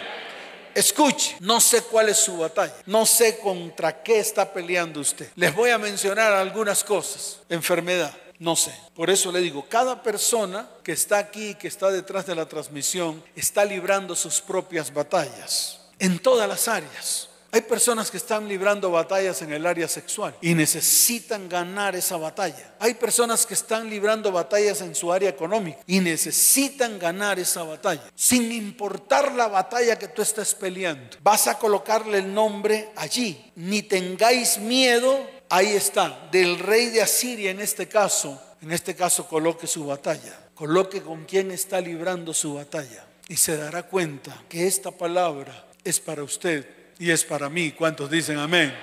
Escuche, 0.75 1.35
no 1.39 1.59
sé 1.59 1.81
cuál 1.83 2.09
es 2.09 2.17
su 2.17 2.37
batalla, 2.37 2.73
no 2.85 3.05
sé 3.05 3.37
contra 3.39 4.01
qué 4.03 4.19
está 4.19 4.51
peleando 4.51 4.99
usted. 4.99 5.29
Les 5.35 5.53
voy 5.53 5.69
a 5.69 5.77
mencionar 5.77 6.33
algunas 6.33 6.83
cosas. 6.83 7.39
Enfermedad, 7.49 8.15
no 8.39 8.55
sé. 8.55 8.73
Por 8.95 9.09
eso 9.09 9.31
le 9.31 9.39
digo, 9.39 9.65
cada 9.69 10.01
persona 10.01 10.69
que 10.83 10.93
está 10.93 11.17
aquí, 11.17 11.55
que 11.55 11.67
está 11.67 11.91
detrás 11.91 12.25
de 12.25 12.35
la 12.35 12.45
transmisión, 12.45 13.23
está 13.35 13.65
librando 13.65 14.15
sus 14.15 14.41
propias 14.41 14.93
batallas 14.93 15.79
en 15.99 16.19
todas 16.19 16.47
las 16.47 16.67
áreas. 16.67 17.29
Hay 17.53 17.61
personas 17.61 18.09
que 18.09 18.17
están 18.17 18.47
librando 18.47 18.89
batallas 18.89 19.43
en 19.43 19.53
el 19.53 19.67
área 19.67 19.87
sexual 19.87 20.35
y 20.41 20.55
necesitan 20.55 21.47
ganar 21.47 21.95
esa 21.95 22.17
batalla. 22.17 22.73
Hay 22.79 22.95
personas 22.95 23.45
que 23.45 23.53
están 23.53 23.87
librando 23.91 24.31
batallas 24.31 24.81
en 24.81 24.95
su 24.95 25.13
área 25.13 25.29
económica 25.29 25.77
y 25.85 25.99
necesitan 25.99 26.97
ganar 26.97 27.37
esa 27.37 27.61
batalla. 27.61 28.09
Sin 28.15 28.51
importar 28.51 29.33
la 29.33 29.49
batalla 29.49 29.99
que 29.99 30.07
tú 30.07 30.23
estés 30.23 30.55
peleando, 30.55 31.15
vas 31.21 31.45
a 31.45 31.59
colocarle 31.59 32.17
el 32.17 32.33
nombre 32.33 32.89
allí. 32.95 33.51
Ni 33.57 33.83
tengáis 33.83 34.57
miedo, 34.57 35.15
ahí 35.47 35.73
está, 35.73 36.27
del 36.31 36.57
rey 36.57 36.87
de 36.87 37.03
Asiria 37.03 37.51
en 37.51 37.59
este 37.59 37.87
caso. 37.87 38.41
En 38.63 38.71
este 38.71 38.95
caso 38.95 39.27
coloque 39.27 39.67
su 39.67 39.85
batalla. 39.85 40.39
Coloque 40.55 41.03
con 41.03 41.25
quién 41.25 41.51
está 41.51 41.79
librando 41.79 42.33
su 42.33 42.55
batalla. 42.55 43.05
Y 43.27 43.37
se 43.37 43.57
dará 43.57 43.83
cuenta 43.83 44.43
que 44.49 44.65
esta 44.65 44.89
palabra 44.89 45.67
es 45.83 45.99
para 45.99 46.23
usted 46.23 46.82
y 47.03 47.11
es 47.11 47.25
para 47.25 47.49
mí. 47.49 47.73
¿Cuántos 47.73 48.09
dicen 48.09 48.37
amén? 48.37 48.73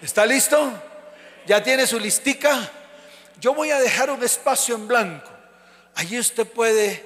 ¿Está 0.00 0.24
listo? 0.24 0.72
¿Ya 1.46 1.62
tiene 1.62 1.86
su 1.86 2.00
listica? 2.00 2.70
Yo 3.38 3.52
voy 3.52 3.70
a 3.70 3.78
dejar 3.78 4.10
un 4.10 4.22
espacio 4.22 4.74
en 4.74 4.88
blanco. 4.88 5.28
Allí 5.94 6.18
usted 6.18 6.46
puede 6.46 7.04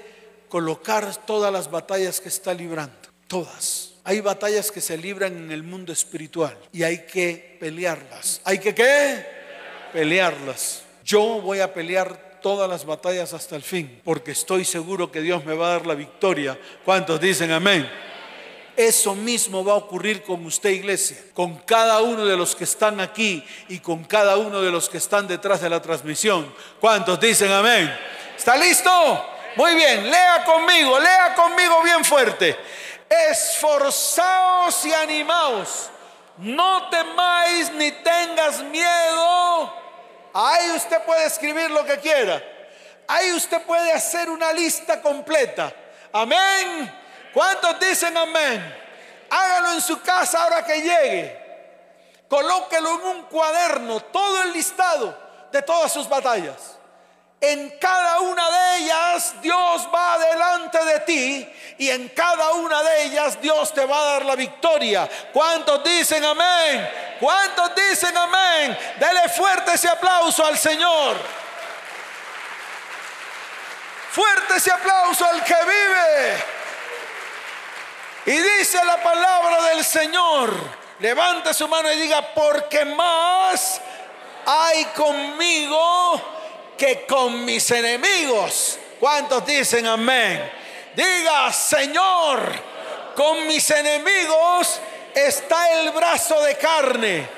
colocar 0.49 1.17
todas 1.27 1.53
las 1.53 1.69
batallas 1.69 2.21
que 2.21 2.29
está 2.29 2.55
librando. 2.55 2.95
Todas. 3.27 3.95
Hay 4.05 4.21
batallas 4.21 4.71
que 4.71 4.81
se 4.81 4.97
libran 4.97 5.37
en 5.37 5.51
el 5.51 5.65
mundo 5.65 5.93
espiritual 5.93 6.57
y 6.73 6.85
hay 6.85 7.07
que 7.07 7.57
pelearlas. 7.59 8.41
¿Hay 8.45 8.61
que 8.61 8.73
qué? 8.73 9.27
Pelearlas. 9.93 10.85
Yo 11.05 11.41
voy 11.41 11.59
a 11.59 11.75
pelear 11.75 12.39
todas 12.41 12.71
las 12.71 12.85
batallas 12.85 13.35
hasta 13.35 13.57
el 13.57 13.63
fin 13.63 14.01
porque 14.05 14.31
estoy 14.31 14.65
seguro 14.65 15.11
que 15.11 15.23
Dios 15.23 15.45
me 15.45 15.55
va 15.55 15.67
a 15.67 15.73
dar 15.73 15.87
la 15.87 15.95
victoria. 15.95 16.57
¿Cuántos 16.85 17.21
dicen 17.21 17.51
amén? 17.51 18.12
Eso 18.77 19.15
mismo 19.15 19.63
va 19.65 19.73
a 19.73 19.77
ocurrir 19.77 20.23
con 20.23 20.45
usted, 20.47 20.71
iglesia, 20.71 21.19
con 21.35 21.57
cada 21.59 22.01
uno 22.01 22.25
de 22.25 22.37
los 22.37 22.57
que 22.57 22.65
están 22.65 23.01
aquí 23.01 23.45
y 23.69 23.81
con 23.81 24.05
cada 24.05 24.39
uno 24.39 24.63
de 24.63 24.71
los 24.71 24.89
que 24.89 24.97
están 24.97 25.29
detrás 25.29 25.61
de 25.61 25.69
la 25.69 25.83
transmisión. 25.83 26.53
¿Cuántos 26.81 27.21
dicen 27.21 27.53
amén? 27.53 27.95
¿Está 28.37 28.57
listo? 28.57 28.91
Muy 29.57 29.75
bien, 29.75 30.11
lea 30.11 30.43
conmigo, 30.45 30.99
lea 30.99 31.35
conmigo 31.35 31.83
bien 31.83 32.03
fuerte. 32.03 32.57
Esforzaos 33.31 34.87
y 34.87 34.95
animaos. 34.95 35.91
No 36.39 36.89
temáis 36.89 37.71
ni 37.73 37.93
tengas 37.93 38.63
miedo. 38.63 39.75
Ahí 40.33 40.71
usted 40.71 41.03
puede 41.03 41.27
escribir 41.27 41.71
lo 41.71 41.85
que 41.85 41.99
quiera. 41.99 42.43
Ahí 43.07 43.33
usted 43.33 43.61
puede 43.63 43.93
hacer 43.93 44.31
una 44.31 44.51
lista 44.53 45.03
completa. 45.03 45.71
Amén. 46.11 47.02
¿Cuántos 47.33 47.81
dicen 47.81 48.17
amén? 48.17 48.79
Hágalo 49.31 49.73
en 49.73 49.81
su 49.81 50.01
casa 50.03 50.43
ahora 50.43 50.65
que 50.65 50.81
llegue. 50.83 51.43
Colóquelo 52.29 52.95
en 52.95 53.07
un 53.07 53.23
cuaderno, 53.25 54.01
todo 54.01 54.43
el 54.43 54.53
listado 54.53 55.19
de 55.51 55.63
todas 55.63 55.93
sus 55.93 56.09
batallas. 56.09 56.79
En 57.41 57.77
cada 57.79 58.21
una 58.21 58.51
de 58.51 58.77
ellas 58.77 59.35
Dios 59.43 59.89
va 59.93 60.17
delante 60.17 60.85
de 60.85 61.01
ti 61.01 61.53
y 61.79 61.91
en 61.91 62.09
cada 62.11 62.53
una 62.53 62.83
de 62.85 63.03
ellas 63.03 63.41
Dios 63.41 63.75
te 63.75 63.85
va 63.85 64.01
a 64.01 64.13
dar 64.13 64.25
la 64.25 64.37
victoria. 64.37 65.09
¿Cuántos 65.33 65.83
dicen 65.83 66.25
amén? 66.25 66.89
¿Cuántos 67.19 67.75
dicen 67.75 68.17
amén? 68.17 68.79
Dele 68.99 69.29
fuerte 69.29 69.73
ese 69.73 69.89
aplauso 69.89 70.47
al 70.47 70.57
Señor. 70.57 71.17
Fuerte 74.13 74.57
ese 74.57 74.71
aplauso 74.71 75.27
al 75.27 75.43
que 75.43 75.57
vive. 75.65 76.62
Y 78.25 78.31
dice 78.31 78.79
la 78.85 79.03
palabra 79.03 79.63
del 79.71 79.85
Señor, 79.85 80.55
levante 81.01 81.53
su 81.53 81.67
mano 81.67 81.91
y 81.93 81.97
diga, 81.97 82.33
porque 82.33 82.85
más 82.85 83.81
hay 84.47 84.85
conmigo 84.97 86.21
que 86.79 87.05
con 87.05 87.45
mis 87.45 87.69
enemigos. 87.73 88.79
¿Cuántos 89.01 89.45
dicen 89.45 89.87
amén? 89.87 90.51
Diga, 90.95 91.53
Señor, 91.53 92.41
con 93.17 93.45
mis 93.49 93.69
enemigos 93.71 94.81
está 95.15 95.81
el 95.81 95.91
brazo 95.91 96.41
de 96.43 96.57
carne, 96.57 97.29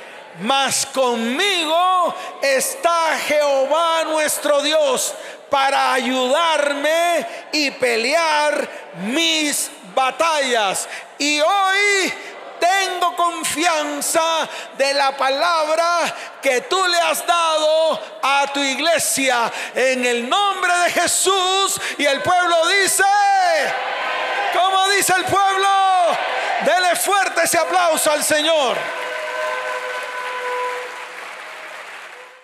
mas 0.42 0.84
conmigo 0.84 2.14
está 2.42 3.18
Jehová 3.26 4.04
nuestro 4.04 4.60
Dios 4.60 5.14
para 5.48 5.94
ayudarme 5.94 7.26
y 7.52 7.70
pelear 7.70 8.68
mis 9.04 9.70
batallas. 9.94 10.88
Y 11.18 11.40
hoy 11.40 12.12
tengo 12.58 13.14
confianza 13.16 14.48
de 14.76 14.94
la 14.94 15.16
palabra 15.16 16.14
que 16.40 16.62
tú 16.62 16.82
le 16.86 16.98
has 16.98 17.26
dado 17.26 18.00
a 18.22 18.46
tu 18.52 18.60
iglesia 18.60 19.52
en 19.74 20.04
el 20.04 20.28
nombre 20.28 20.72
de 20.84 20.90
Jesús. 20.90 21.80
Y 21.98 22.04
el 22.04 22.22
pueblo 22.22 22.56
dice... 22.82 23.04
Como 24.54 24.88
dice 24.90 25.12
el 25.16 25.24
pueblo, 25.24 25.68
dele 26.64 26.94
fuerte 26.94 27.42
ese 27.42 27.58
aplauso 27.58 28.12
al 28.12 28.22
Señor. 28.22 28.76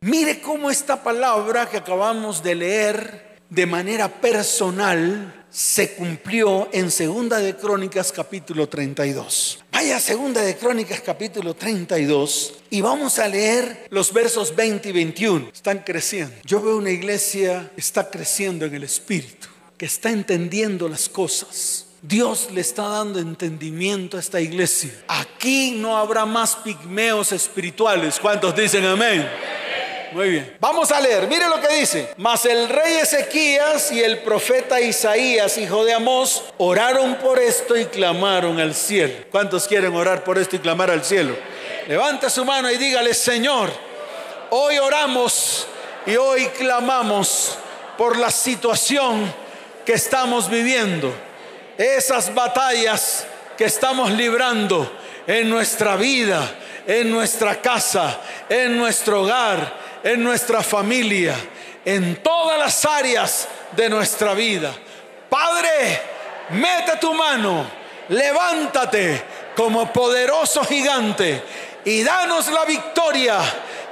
Mire 0.00 0.40
cómo 0.40 0.70
esta 0.70 1.02
palabra 1.04 1.68
que 1.68 1.76
acabamos 1.76 2.42
de 2.42 2.54
leer 2.56 3.38
de 3.48 3.66
manera 3.66 4.08
personal 4.08 5.39
se 5.50 5.94
cumplió 5.94 6.68
en 6.72 6.90
Segunda 6.90 7.38
de 7.38 7.56
Crónicas 7.56 8.12
capítulo 8.12 8.68
32. 8.68 9.64
Vaya 9.72 9.98
Segunda 9.98 10.42
de 10.42 10.56
Crónicas 10.56 11.00
capítulo 11.00 11.54
32 11.54 12.54
y 12.70 12.80
vamos 12.80 13.18
a 13.18 13.26
leer 13.26 13.88
los 13.90 14.12
versos 14.12 14.54
20 14.54 14.88
y 14.88 14.92
21. 14.92 15.48
Están 15.52 15.78
creciendo. 15.80 16.34
Yo 16.44 16.62
veo 16.62 16.76
una 16.76 16.90
iglesia 16.90 17.70
que 17.74 17.80
está 17.80 18.10
creciendo 18.10 18.64
en 18.64 18.74
el 18.74 18.84
espíritu, 18.84 19.48
que 19.76 19.86
está 19.86 20.10
entendiendo 20.10 20.88
las 20.88 21.08
cosas. 21.08 21.86
Dios 22.02 22.48
le 22.52 22.62
está 22.62 22.88
dando 22.88 23.18
entendimiento 23.18 24.16
a 24.16 24.20
esta 24.20 24.40
iglesia. 24.40 24.90
Aquí 25.08 25.72
no 25.72 25.98
habrá 25.98 26.24
más 26.24 26.56
pigmeos 26.56 27.32
espirituales. 27.32 28.18
¿Cuántos 28.20 28.54
dicen 28.56 28.86
amén? 28.86 29.28
Muy 30.12 30.30
bien. 30.30 30.56
Vamos 30.58 30.90
a 30.90 31.00
leer. 31.00 31.28
Mire 31.28 31.48
lo 31.48 31.60
que 31.60 31.68
dice. 31.68 32.12
Mas 32.16 32.44
el 32.44 32.68
rey 32.68 32.96
Ezequías 32.96 33.92
y 33.92 34.02
el 34.02 34.18
profeta 34.18 34.80
Isaías, 34.80 35.56
hijo 35.58 35.84
de 35.84 35.94
Amós, 35.94 36.44
oraron 36.58 37.16
por 37.16 37.38
esto 37.38 37.76
y 37.76 37.86
clamaron 37.86 38.58
al 38.58 38.74
cielo. 38.74 39.14
¿Cuántos 39.30 39.68
quieren 39.68 39.94
orar 39.94 40.24
por 40.24 40.38
esto 40.38 40.56
y 40.56 40.58
clamar 40.58 40.90
al 40.90 41.04
cielo? 41.04 41.36
Levanta 41.86 42.28
su 42.28 42.44
mano 42.44 42.70
y 42.70 42.76
dígale, 42.76 43.14
Señor, 43.14 43.70
hoy 44.50 44.78
oramos 44.78 45.66
y 46.06 46.16
hoy 46.16 46.46
clamamos 46.58 47.56
por 47.96 48.18
la 48.18 48.30
situación 48.30 49.32
que 49.84 49.92
estamos 49.92 50.50
viviendo. 50.50 51.12
Esas 51.78 52.34
batallas 52.34 53.26
que 53.56 53.64
estamos 53.64 54.10
librando 54.10 54.90
en 55.26 55.48
nuestra 55.48 55.96
vida, 55.96 56.50
en 56.86 57.10
nuestra 57.10 57.60
casa, 57.60 58.20
en 58.48 58.76
nuestro 58.76 59.22
hogar 59.22 59.89
en 60.02 60.22
nuestra 60.22 60.62
familia, 60.62 61.34
en 61.84 62.22
todas 62.22 62.58
las 62.58 62.84
áreas 62.84 63.48
de 63.72 63.88
nuestra 63.88 64.34
vida. 64.34 64.72
Padre, 65.28 66.00
mete 66.50 66.96
tu 67.00 67.14
mano, 67.14 67.66
levántate 68.08 69.22
como 69.54 69.92
poderoso 69.92 70.64
gigante 70.64 71.42
y 71.84 72.02
danos 72.02 72.48
la 72.48 72.64
victoria 72.64 73.38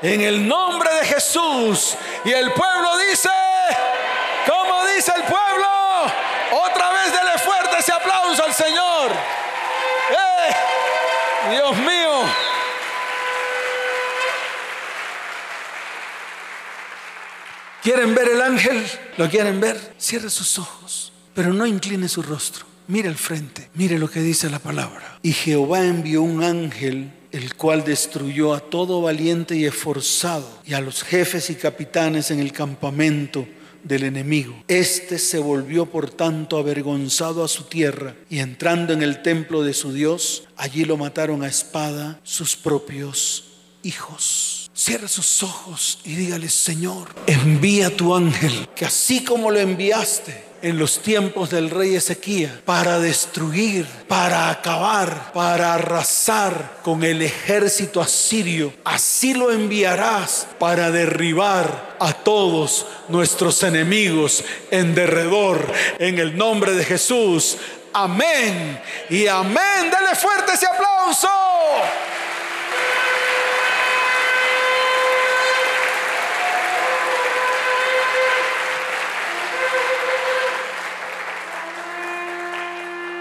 en 0.03 0.21
el 0.21 0.47
nombre 0.47 0.93
de 0.95 1.07
Jesús. 1.07 1.97
Y 2.25 2.33
el 2.33 2.53
pueblo 2.53 2.99
dice, 2.99 3.31
como 4.47 4.87
dice 4.87 5.13
el 5.15 5.23
pueblo, 5.23 5.69
otra 6.65 6.91
vez 6.91 7.13
dele 7.13 7.39
fuerte 7.39 7.79
ese 7.79 7.93
aplauso 7.93 8.45
al 8.45 8.55
Señor. 8.55 9.11
¡Eh! 10.11 11.51
Dios 11.51 11.77
mío. 11.77 12.48
¿Quieren 17.89 18.15
ver 18.15 18.29
el 18.29 18.43
ángel? 18.43 18.85
¿Lo 19.17 19.31
quieren 19.31 19.61
ver? 19.61 19.95
Cierre 19.97 20.29
sus 20.29 20.59
ojos, 20.59 21.11
pero 21.33 21.55
no 21.55 21.67
incline 21.67 22.07
su 22.07 22.21
rostro. 22.21 22.67
Mire 22.87 23.09
al 23.09 23.17
frente, 23.17 23.71
mire 23.73 23.99
lo 23.99 24.11
que 24.11 24.21
dice 24.21 24.51
la 24.51 24.59
palabra. 24.59 25.19
Y 25.23 25.33
Jehová 25.33 25.87
envió 25.87 26.21
un 26.21 26.45
ángel, 26.45 27.11
el 27.33 27.55
cual 27.55 27.85
destruyó 27.85 28.53
a 28.53 28.61
todo 28.61 29.01
valiente 29.01 29.57
y 29.57 29.65
esforzado, 29.65 30.47
y 30.67 30.75
a 30.75 30.83
los 30.83 31.03
jefes 31.03 31.49
y 31.49 31.55
capitanes 31.55 32.31
en 32.31 32.41
el 32.41 32.53
campamento 32.53 33.49
del 33.83 34.03
enemigo. 34.03 34.63
Este 34.69 35.19
se 35.19 35.39
volvió 35.39 35.87
por 35.87 36.11
tanto 36.11 36.59
avergonzado 36.59 37.43
a 37.43 37.49
su 37.49 37.65
tierra, 37.65 38.15
y 38.29 38.41
entrando 38.41 38.93
en 38.93 39.03
el 39.03 39.23
templo 39.23 39.63
de 39.63 39.73
su 39.73 39.95
Dios, 39.95 40.47
allí 40.59 40.85
lo 40.85 40.99
mataron 40.99 41.43
a 41.43 41.49
espada 41.49 42.21
sus 42.23 42.55
propios 42.55 43.45
hijos. 43.83 44.58
Cierra 44.79 45.09
sus 45.09 45.43
ojos 45.43 45.99
y 46.05 46.15
dígale, 46.15 46.49
Señor, 46.49 47.09
envía 47.27 47.91
tu 47.97 48.15
ángel, 48.15 48.69
que 48.77 48.85
así 48.85 49.25
como 49.25 49.51
lo 49.51 49.59
enviaste 49.59 50.45
en 50.63 50.79
los 50.79 51.03
tiempos 51.03 51.51
del 51.51 51.69
rey 51.69 51.97
Ezequiel, 51.97 52.61
para 52.65 53.01
destruir, 53.01 53.87
para 54.07 54.51
acabar, 54.51 55.33
para 55.33 55.75
arrasar 55.75 56.79
con 56.85 57.03
el 57.03 57.23
ejército 57.23 58.01
asirio, 58.01 58.73
así 58.85 59.35
lo 59.35 59.51
enviarás 59.51 60.47
para 60.61 60.93
derribar 60.93 61.97
a 61.99 62.13
todos 62.13 62.87
nuestros 63.09 63.61
enemigos 63.65 64.45
en 64.71 64.95
derredor, 64.95 65.73
en 65.99 66.21
el 66.21 66.37
nombre 66.37 66.71
de 66.75 66.85
Jesús. 66.85 67.57
Amén 67.93 68.81
y 69.11 69.27
amén. 69.27 69.91
Dale 69.91 70.15
fuerte 70.15 70.53
ese 70.53 70.67
aplauso. 70.67 71.29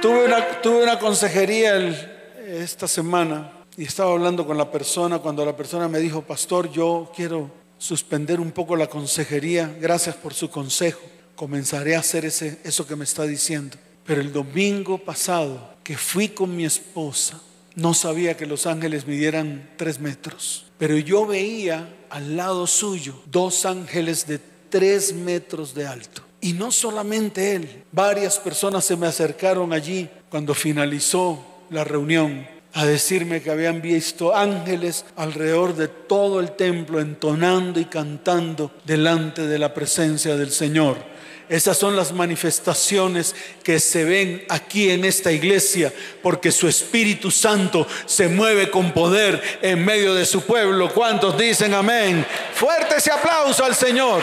Tuve 0.01 0.25
una, 0.25 0.61
tuve 0.61 0.83
una 0.83 0.99
consejería 0.99 1.75
esta 2.45 2.87
semana 2.87 3.51
y 3.75 3.83
estaba 3.83 4.11
hablando 4.11 4.45
con 4.45 4.55
la 4.55 4.71
persona 4.71 5.17
cuando 5.17 5.43
la 5.43 5.57
persona 5.57 5.87
me 5.87 5.99
dijo, 5.99 6.21
pastor, 6.21 6.71
yo 6.71 7.11
quiero 7.15 7.49
suspender 7.79 8.39
un 8.39 8.51
poco 8.51 8.75
la 8.75 8.87
consejería, 8.87 9.75
gracias 9.81 10.15
por 10.15 10.35
su 10.35 10.51
consejo, 10.51 11.01
comenzaré 11.35 11.95
a 11.95 11.99
hacer 11.99 12.25
ese, 12.25 12.59
eso 12.63 12.85
que 12.85 12.95
me 12.95 13.05
está 13.05 13.23
diciendo. 13.23 13.77
Pero 14.05 14.21
el 14.21 14.31
domingo 14.31 14.99
pasado 14.99 15.75
que 15.83 15.97
fui 15.97 16.29
con 16.29 16.55
mi 16.55 16.65
esposa, 16.65 17.41
no 17.73 17.93
sabía 17.95 18.37
que 18.37 18.45
los 18.45 18.67
ángeles 18.67 19.07
midieran 19.07 19.69
tres 19.77 19.99
metros, 19.99 20.65
pero 20.77 20.97
yo 20.97 21.25
veía 21.25 21.95
al 22.09 22.37
lado 22.37 22.67
suyo 22.67 23.21
dos 23.25 23.65
ángeles 23.65 24.27
de 24.27 24.39
tres 24.69 25.13
metros 25.13 25.73
de 25.73 25.87
alto. 25.87 26.26
Y 26.39 26.53
no 26.53 26.71
solamente 26.71 27.55
él, 27.55 27.83
varias 27.91 28.37
personas 28.37 28.85
se 28.85 28.95
me 28.95 29.07
acercaron 29.07 29.73
allí 29.73 30.07
cuando 30.29 30.53
finalizó 30.53 31.43
la 31.69 31.83
reunión 31.83 32.47
a 32.73 32.85
decirme 32.85 33.41
que 33.41 33.49
habían 33.49 33.81
visto 33.81 34.35
ángeles 34.35 35.05
alrededor 35.15 35.75
de 35.75 35.87
todo 35.87 36.39
el 36.39 36.51
templo 36.51 36.99
entonando 36.99 37.79
y 37.79 37.85
cantando 37.85 38.71
delante 38.85 39.47
de 39.47 39.57
la 39.57 39.73
presencia 39.73 40.35
del 40.35 40.51
Señor. 40.51 40.97
Esas 41.49 41.77
son 41.77 41.95
las 41.95 42.11
manifestaciones 42.11 43.33
que 43.63 43.79
se 43.79 44.03
ven 44.03 44.43
aquí 44.49 44.91
en 44.91 45.05
esta 45.05 45.31
iglesia, 45.31 45.93
porque 46.21 46.51
su 46.51 46.67
Espíritu 46.67 47.31
Santo 47.31 47.87
se 48.05 48.27
mueve 48.27 48.69
con 48.69 48.91
poder 48.91 49.41
en 49.61 49.83
medio 49.83 50.13
de 50.13 50.25
su 50.25 50.41
pueblo. 50.41 50.93
¿Cuántos 50.93 51.37
dicen 51.37 51.73
amén? 51.73 52.25
Fuerte 52.53 52.97
ese 52.97 53.11
aplauso 53.11 53.63
al 53.63 53.75
Señor. 53.75 54.21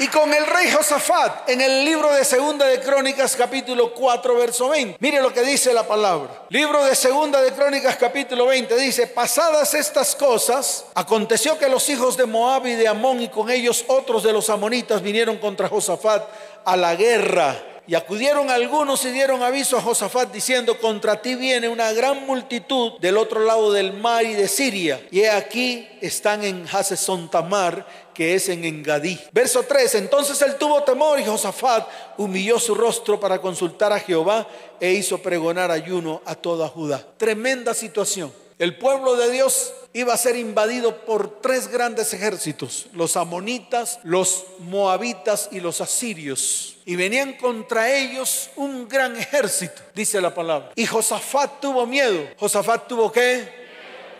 Y 0.00 0.06
con 0.08 0.32
el 0.32 0.46
rey 0.46 0.70
Josafat 0.70 1.48
en 1.48 1.60
el 1.60 1.84
libro 1.84 2.12
de 2.12 2.24
Segunda 2.24 2.66
de 2.66 2.80
Crónicas 2.80 3.34
capítulo 3.34 3.92
4 3.92 4.36
verso 4.36 4.68
20. 4.68 4.96
Mire 5.00 5.20
lo 5.20 5.32
que 5.32 5.42
dice 5.42 5.72
la 5.72 5.86
palabra. 5.86 6.44
Libro 6.50 6.84
de 6.84 6.94
Segunda 6.94 7.42
de 7.42 7.52
Crónicas 7.52 7.96
capítulo 7.96 8.46
20 8.46 8.76
dice, 8.76 9.08
pasadas 9.08 9.74
estas 9.74 10.14
cosas, 10.14 10.84
aconteció 10.94 11.58
que 11.58 11.68
los 11.68 11.88
hijos 11.88 12.16
de 12.16 12.26
Moab 12.26 12.66
y 12.66 12.74
de 12.74 12.86
Amón 12.86 13.20
y 13.20 13.28
con 13.28 13.50
ellos 13.50 13.84
otros 13.88 14.22
de 14.22 14.32
los 14.32 14.48
amonitas 14.50 15.02
vinieron 15.02 15.38
contra 15.38 15.68
Josafat 15.68 16.28
a 16.64 16.76
la 16.76 16.94
guerra 16.94 17.77
y 17.88 17.94
acudieron 17.94 18.50
algunos 18.50 19.02
y 19.06 19.10
dieron 19.10 19.42
aviso 19.42 19.78
a 19.78 19.80
Josafat 19.80 20.30
diciendo, 20.30 20.78
contra 20.78 21.22
ti 21.22 21.34
viene 21.36 21.70
una 21.70 21.90
gran 21.94 22.26
multitud 22.26 23.00
del 23.00 23.16
otro 23.16 23.40
lado 23.40 23.72
del 23.72 23.94
mar 23.94 24.26
y 24.26 24.34
de 24.34 24.46
Siria. 24.46 25.00
Y 25.10 25.20
he 25.20 25.30
aquí 25.30 25.88
están 26.02 26.44
en 26.44 26.66
Haseson 26.70 27.30
Tamar, 27.30 27.86
que 28.12 28.34
es 28.34 28.50
en 28.50 28.66
Engadí. 28.66 29.18
Verso 29.32 29.62
3, 29.62 29.94
entonces 29.94 30.40
él 30.42 30.56
tuvo 30.56 30.82
temor 30.82 31.18
y 31.18 31.24
Josafat 31.24 31.88
humilló 32.18 32.58
su 32.58 32.74
rostro 32.74 33.18
para 33.18 33.40
consultar 33.40 33.90
a 33.90 34.00
Jehová 34.00 34.46
e 34.78 34.92
hizo 34.92 35.16
pregonar 35.22 35.70
ayuno 35.70 36.20
a 36.26 36.34
toda 36.34 36.68
Judá. 36.68 37.02
Tremenda 37.16 37.72
situación. 37.72 38.30
El 38.58 38.76
pueblo 38.76 39.14
de 39.14 39.30
Dios 39.30 39.72
iba 39.92 40.12
a 40.12 40.16
ser 40.16 40.34
invadido 40.34 41.04
por 41.04 41.40
tres 41.40 41.68
grandes 41.68 42.12
ejércitos, 42.12 42.86
los 42.92 43.16
amonitas, 43.16 44.00
los 44.02 44.46
moabitas 44.58 45.48
y 45.52 45.60
los 45.60 45.80
asirios. 45.80 46.78
Y 46.84 46.96
venían 46.96 47.34
contra 47.34 47.94
ellos 47.96 48.50
un 48.56 48.88
gran 48.88 49.16
ejército, 49.16 49.80
dice 49.94 50.20
la 50.20 50.34
palabra. 50.34 50.72
Y 50.74 50.86
Josafat 50.86 51.60
tuvo 51.60 51.86
miedo. 51.86 52.26
¿Josafat 52.36 52.88
tuvo 52.88 53.12
qué? 53.12 53.48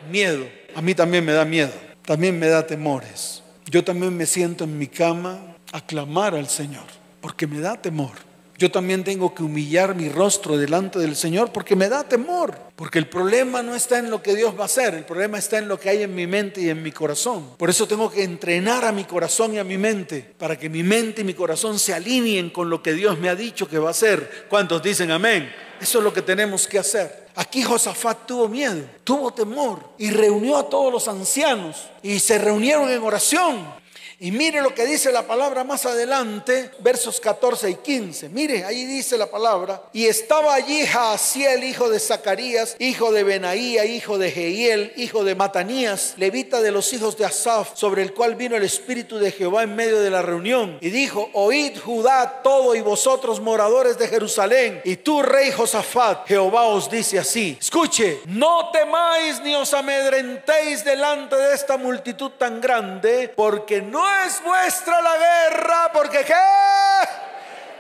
Miedo. 0.09 0.49
A 0.77 0.83
mí 0.83 0.95
también 0.95 1.25
me 1.25 1.33
da 1.33 1.45
miedo, 1.45 1.73
también 2.03 2.39
me 2.39 2.49
da 2.49 2.65
temores. 2.65 3.43
Yo 3.67 3.83
también 3.83 4.17
me 4.17 4.25
siento 4.25 4.65
en 4.65 4.79
mi 4.79 4.87
cama 4.87 5.57
a 5.73 5.85
clamar 5.85 6.37
al 6.37 6.49
Señor, 6.49 6.87
porque 7.21 7.49
me 7.49 7.59
da 7.59 7.77
temor. 7.77 8.28
Yo 8.59 8.73
también 8.73 9.05
tengo 9.05 9.33
que 9.37 9.45
humillar 9.45 9.95
mi 9.95 10.09
rostro 10.09 10.59
delante 10.59 10.99
del 10.99 11.15
Señor 11.15 11.53
porque 11.53 11.77
me 11.77 11.89
da 11.89 12.03
temor. 12.03 12.59
Porque 12.75 12.99
el 12.99 13.09
problema 13.09 13.63
no 13.63 13.77
está 13.77 13.99
en 13.99 14.11
lo 14.11 14.21
que 14.21 14.35
Dios 14.35 14.57
va 14.59 14.63
a 14.63 14.67
hacer, 14.67 14.95
el 14.95 15.05
problema 15.05 15.39
está 15.39 15.59
en 15.59 15.69
lo 15.69 15.79
que 15.79 15.91
hay 15.91 16.03
en 16.03 16.13
mi 16.13 16.27
mente 16.27 16.61
y 16.61 16.69
en 16.69 16.83
mi 16.83 16.91
corazón. 16.91 17.51
Por 17.57 17.71
eso 17.71 17.87
tengo 17.87 18.11
que 18.11 18.25
entrenar 18.25 18.85
a 18.85 18.91
mi 18.91 19.05
corazón 19.05 19.55
y 19.55 19.59
a 19.59 19.65
mi 19.65 19.79
mente 19.79 20.35
para 20.39 20.59
que 20.59 20.69
mi 20.69 20.83
mente 20.83 21.21
y 21.21 21.25
mi 21.25 21.35
corazón 21.35 21.79
se 21.79 21.95
alineen 21.95 22.51
con 22.51 22.69
lo 22.69 22.83
que 22.83 22.95
Dios 22.95 23.17
me 23.21 23.29
ha 23.29 23.37
dicho 23.37 23.69
que 23.69 23.79
va 23.79 23.89
a 23.89 23.93
hacer. 23.93 24.47
¿Cuántos 24.49 24.83
dicen 24.83 25.13
amén? 25.13 25.49
Eso 25.81 25.99
es 25.99 26.05
lo 26.05 26.13
que 26.13 26.23
tenemos 26.23 26.67
que 26.67 26.81
hacer. 26.81 27.29
Aquí 27.37 27.63
Josafat 27.63 28.27
tuvo 28.27 28.49
miedo, 28.49 28.83
tuvo 29.05 29.33
temor 29.33 29.91
y 29.99 30.11
reunió 30.11 30.57
a 30.57 30.69
todos 30.69 30.93
los 30.93 31.07
ancianos 31.07 31.77
y 32.03 32.19
se 32.19 32.39
reunieron 32.39 32.91
en 32.91 33.03
oración. 33.05 33.79
Y 34.21 34.33
mire 34.33 34.63
lo 34.63 34.75
que 34.75 34.87
dice 34.87 35.13
la 35.13 35.27
palabra 35.27 35.65
más 35.65 35.87
adelante, 35.87 36.71
versos 36.81 37.21
14 37.21 37.71
y 37.71 37.75
15. 37.77 38.29
Mire, 38.29 38.65
ahí 38.65 38.85
dice 38.85 39.17
la 39.17 39.31
palabra. 39.31 39.83
Y 39.93 40.07
estaba 40.07 40.55
allí 40.55 40.87
Jaasiel, 40.87 41.65
hijo 41.65 41.89
de 41.89 42.01
Zacarías, 42.01 42.77
hijo 42.79 43.13
de 43.13 43.25
Benaía, 43.25 43.85
hijo 43.85 44.19
de 44.19 44.31
Jehiel, 44.31 44.93
hijo 44.97 45.25
de 45.25 45.35
Matanías, 45.35 46.15
levita 46.17 46.61
de 46.61 46.73
los 46.73 46.93
hijos 46.93 47.17
de 47.17 47.25
Asaf, 47.25 47.71
sobre 47.75 48.03
el 48.03 48.15
cual 48.15 48.35
vino 48.35 48.57
el 48.57 48.65
Espíritu 48.65 49.19
de 49.19 49.33
Jehová 49.33 49.63
en 49.63 49.77
medio 49.77 50.01
de 50.01 50.11
la 50.11 50.23
reunión. 50.23 50.79
Y 50.81 50.91
dijo, 50.91 51.31
oíd 51.33 51.79
Judá 51.79 52.43
todo 52.43 52.75
y 52.75 52.81
vosotros 52.81 53.41
moradores 53.41 53.99
de 53.99 54.09
Jerusalén, 54.09 54.81
y 54.85 54.97
tú 54.97 55.23
rey 55.23 55.53
Josafat, 55.53 56.27
Jehová 56.27 56.65
os 56.65 56.91
dice 56.91 57.19
así. 57.19 57.57
Escuche, 57.61 58.21
no 58.27 58.71
temáis 58.71 59.41
ni 59.43 59.55
os 59.55 59.73
amedrentéis 59.75 60.85
delante 60.85 61.37
de 61.37 61.55
esta 61.55 61.77
multitud 61.77 62.33
tan 62.39 62.61
grande, 62.61 63.33
porque 63.35 63.81
no 63.81 63.98
es 64.25 64.43
vuestra 64.43 65.01
la 65.01 65.17
guerra, 65.17 65.91
porque 65.93 66.25
qué. 66.25 66.35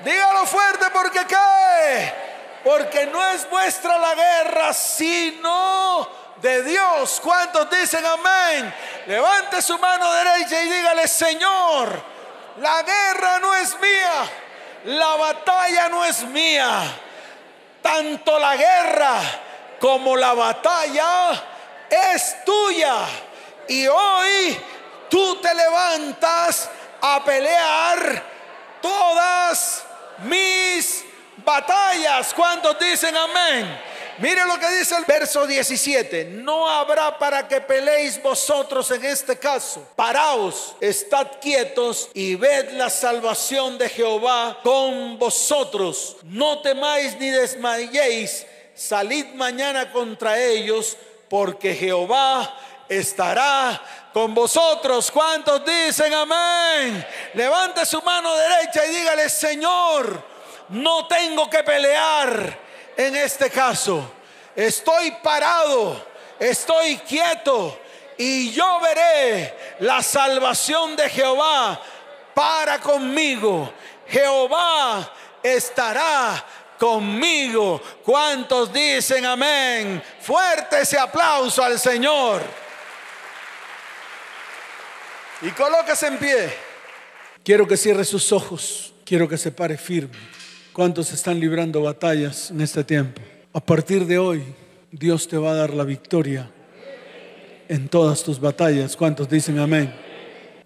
Dígalo 0.05 0.47
fuerte, 0.47 0.87
porque 0.91 1.27
qué. 1.27 2.15
Porque 2.65 3.07
no 3.07 3.25
es 3.29 3.49
vuestra 3.51 3.99
la 3.99 4.15
guerra, 4.15 4.73
sino 4.73 6.09
de 6.41 6.63
Dios. 6.63 7.21
¿Cuántos 7.23 7.69
dicen 7.71 8.05
amén? 8.05 8.73
Levante 9.07 9.63
su 9.63 9.79
mano 9.79 10.13
derecha 10.13 10.61
y 10.63 10.69
dígale, 10.69 11.09
Señor, 11.09 12.03
la 12.59 12.83
guerra 12.83 13.39
no 13.41 13.55
es 13.55 13.79
mía, 13.81 14.31
la 14.85 15.17
batalla 15.17 15.89
no 15.89 16.05
es 16.05 16.23
mía. 16.25 16.83
Tanto 17.83 18.39
la 18.39 18.57
guerra 18.57 19.21
como 19.81 20.17
la 20.17 20.35
batalla 20.35 21.33
es 21.89 22.45
tuya. 22.45 22.97
Y 23.69 23.87
hoy 23.87 24.61
tú 25.09 25.37
te 25.41 25.55
levantas 25.55 26.71
a 27.01 27.25
pelear 27.25 28.23
todas 28.81 29.85
mis 30.25 31.05
batallas. 31.45 32.33
¿Cuántos 32.35 32.79
dicen 32.79 33.17
amén? 33.17 33.79
Mire 34.19 34.45
lo 34.47 34.59
que 34.59 34.69
dice 34.77 34.97
el 34.97 35.05
verso 35.05 35.47
17. 35.47 36.25
No 36.25 36.69
habrá 36.69 37.17
para 37.19 37.47
que 37.47 37.61
peleéis 37.61 38.21
vosotros 38.21 38.91
en 38.91 39.05
este 39.05 39.39
caso. 39.39 39.87
Paraos, 39.95 40.75
estad 40.81 41.29
quietos 41.41 42.11
y 42.15 42.35
ved 42.35 42.73
la 42.73 42.91
salvación 42.91 43.79
de 43.79 43.89
Jehová 43.89 44.59
con 44.65 45.21
vosotros. 45.21 46.17
No 46.25 46.61
temáis 46.63 47.17
ni 47.19 47.31
desmayéis. 47.31 48.45
Salid 48.75 49.27
mañana 49.35 49.93
contra 49.93 50.41
ellos, 50.41 50.97
porque 51.29 51.75
Jehová 51.75 52.53
estará 52.89 53.81
con 54.13 54.35
vosotros. 54.35 55.11
¿Cuántos 55.11 55.65
dicen 55.65 56.13
amén? 56.15 57.07
Levante 57.35 57.85
su 57.85 58.01
mano 58.03 58.35
derecha 58.35 58.87
y 58.87 58.95
dígale, 58.95 59.29
Señor, 59.29 60.25
no 60.71 61.07
tengo 61.07 61.49
que 61.49 61.63
pelear 61.63 62.59
en 62.97 63.17
este 63.17 63.51
caso. 63.51 64.13
Estoy 64.57 65.13
parado, 65.23 66.05
estoy 66.39 66.97
quieto 66.99 67.79
y 68.17 68.51
yo 68.51 68.81
veré 68.81 69.77
la 69.81 70.03
salvación 70.03 70.97
de 70.97 71.09
Jehová 71.09 71.81
para 72.35 72.81
conmigo. 72.81 73.73
Jehová 74.09 75.13
estará 75.43 76.45
conmigo. 76.79 77.81
¿Cuántos 78.05 78.73
dicen 78.73 79.27
amén? 79.27 80.03
Fuerte 80.21 80.81
ese 80.81 80.99
aplauso 80.99 81.63
al 81.63 81.79
Señor. 81.79 82.68
Y 85.41 85.51
colóquese 85.51 86.09
en 86.09 86.19
pie. 86.19 86.51
Quiero 87.45 87.67
que 87.69 87.77
cierre 87.77 88.05
sus 88.05 88.33
ojos. 88.33 88.93
Quiero 89.05 89.29
que 89.29 89.39
se 89.39 89.53
pare 89.53 89.77
firme. 89.77 90.19
¿Cuántos 90.73 91.13
están 91.13 91.39
librando 91.39 91.83
batallas 91.83 92.51
en 92.51 92.61
este 92.61 92.83
tiempo? 92.83 93.23
A 93.53 93.61
partir 93.61 94.05
de 94.05 94.19
hoy, 94.19 94.43
Dios 94.91 95.29
te 95.29 95.37
va 95.37 95.53
a 95.53 95.55
dar 95.55 95.75
la 95.75 95.85
victoria 95.85 96.51
en 97.69 97.89
todas 97.89 98.25
tus 98.25 98.41
batallas. 98.41 98.97
¿Cuántos 98.97 99.29
dicen 99.29 99.61
amén? 99.61 99.95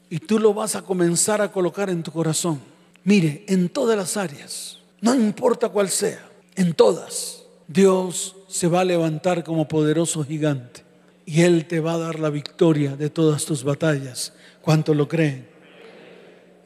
Y 0.09 0.19
tú 0.19 0.39
lo 0.39 0.55
vas 0.55 0.75
a 0.75 0.83
comenzar 0.83 1.43
a 1.43 1.53
colocar 1.53 1.91
en 1.91 2.03
tu 2.03 2.11
corazón. 2.11 2.61
Mire, 3.05 3.45
en 3.49 3.69
todas 3.69 3.97
las 3.97 4.17
áreas, 4.17 4.79
no 5.01 5.15
importa 5.15 5.69
cuál 5.69 5.91
sea, 5.91 6.31
en 6.55 6.73
todas, 6.73 7.43
Dios 7.69 8.37
se 8.49 8.69
va 8.69 8.81
a 8.81 8.85
levantar 8.85 9.45
como 9.45 9.69
poderoso 9.69 10.25
gigante 10.25 10.83
y 11.27 11.43
Él 11.43 11.67
te 11.67 11.81
va 11.81 11.95
a 11.95 11.99
dar 11.99 12.19
la 12.19 12.31
victoria 12.31 12.97
de 12.97 13.11
todas 13.11 13.45
tus 13.45 13.65
batallas 13.65 14.33
¿Cuánto 14.63 14.95
lo 14.95 15.09
creen? 15.09 15.49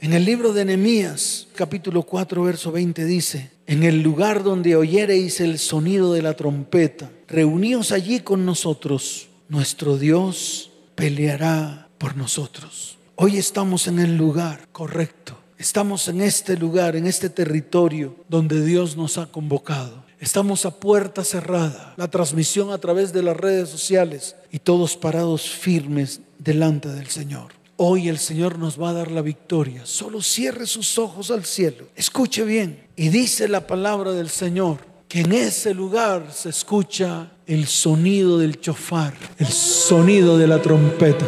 En 0.02 0.12
el 0.12 0.26
libro 0.26 0.52
de 0.52 0.66
Nehemías, 0.66 1.48
capítulo 1.54 2.02
4, 2.02 2.42
verso 2.42 2.70
20 2.70 3.06
dice, 3.06 3.50
en 3.66 3.82
el 3.84 4.02
lugar 4.02 4.42
donde 4.42 4.76
oyereis 4.76 5.40
el 5.40 5.58
sonido 5.58 6.12
de 6.12 6.20
la 6.20 6.34
trompeta, 6.34 7.10
reuníos 7.26 7.92
allí 7.92 8.20
con 8.20 8.44
nosotros, 8.44 9.28
nuestro 9.48 9.96
Dios 9.96 10.72
peleará 10.94 11.88
por 11.96 12.18
nosotros. 12.18 12.98
Hoy 13.14 13.38
estamos 13.38 13.88
en 13.88 13.98
el 13.98 14.18
lugar 14.18 14.68
correcto. 14.72 15.38
Estamos 15.56 16.06
en 16.08 16.20
este 16.20 16.58
lugar, 16.58 16.96
en 16.96 17.06
este 17.06 17.30
territorio 17.30 18.14
donde 18.28 18.62
Dios 18.62 18.98
nos 18.98 19.16
ha 19.16 19.24
convocado. 19.24 20.04
Estamos 20.20 20.66
a 20.66 20.78
puerta 20.78 21.24
cerrada, 21.24 21.94
la 21.96 22.10
transmisión 22.10 22.72
a 22.72 22.78
través 22.78 23.14
de 23.14 23.22
las 23.22 23.38
redes 23.38 23.70
sociales 23.70 24.36
y 24.52 24.58
todos 24.58 24.98
parados 24.98 25.48
firmes 25.48 26.20
delante 26.38 26.90
del 26.90 27.06
Señor. 27.06 27.55
Hoy 27.78 28.08
el 28.08 28.18
Señor 28.18 28.58
nos 28.58 28.80
va 28.80 28.90
a 28.90 28.94
dar 28.94 29.10
la 29.10 29.20
victoria. 29.20 29.84
Solo 29.84 30.22
cierre 30.22 30.66
sus 30.66 30.98
ojos 30.98 31.30
al 31.30 31.44
cielo. 31.44 31.88
Escuche 31.94 32.42
bien. 32.44 32.86
Y 32.96 33.10
dice 33.10 33.48
la 33.48 33.66
palabra 33.66 34.12
del 34.12 34.30
Señor 34.30 34.78
que 35.08 35.20
en 35.20 35.32
ese 35.32 35.74
lugar 35.74 36.32
se 36.32 36.48
escucha 36.48 37.32
el 37.46 37.66
sonido 37.66 38.38
del 38.38 38.60
chofar, 38.60 39.14
el 39.38 39.48
sonido 39.48 40.38
de 40.38 40.46
la 40.46 40.60
trompeta. 40.60 41.26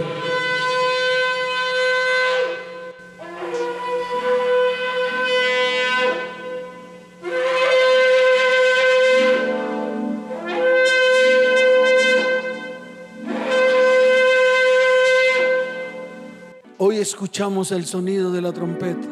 Escuchamos 17.08 17.72
el 17.72 17.86
sonido 17.86 18.30
de 18.30 18.42
la 18.42 18.52
trompeta? 18.52 19.08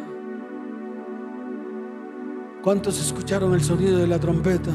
¿Cuántos 2.62 3.00
escucharon 3.00 3.54
el 3.54 3.62
sonido 3.62 3.96
de 3.98 4.06
la 4.06 4.18
trompeta? 4.18 4.70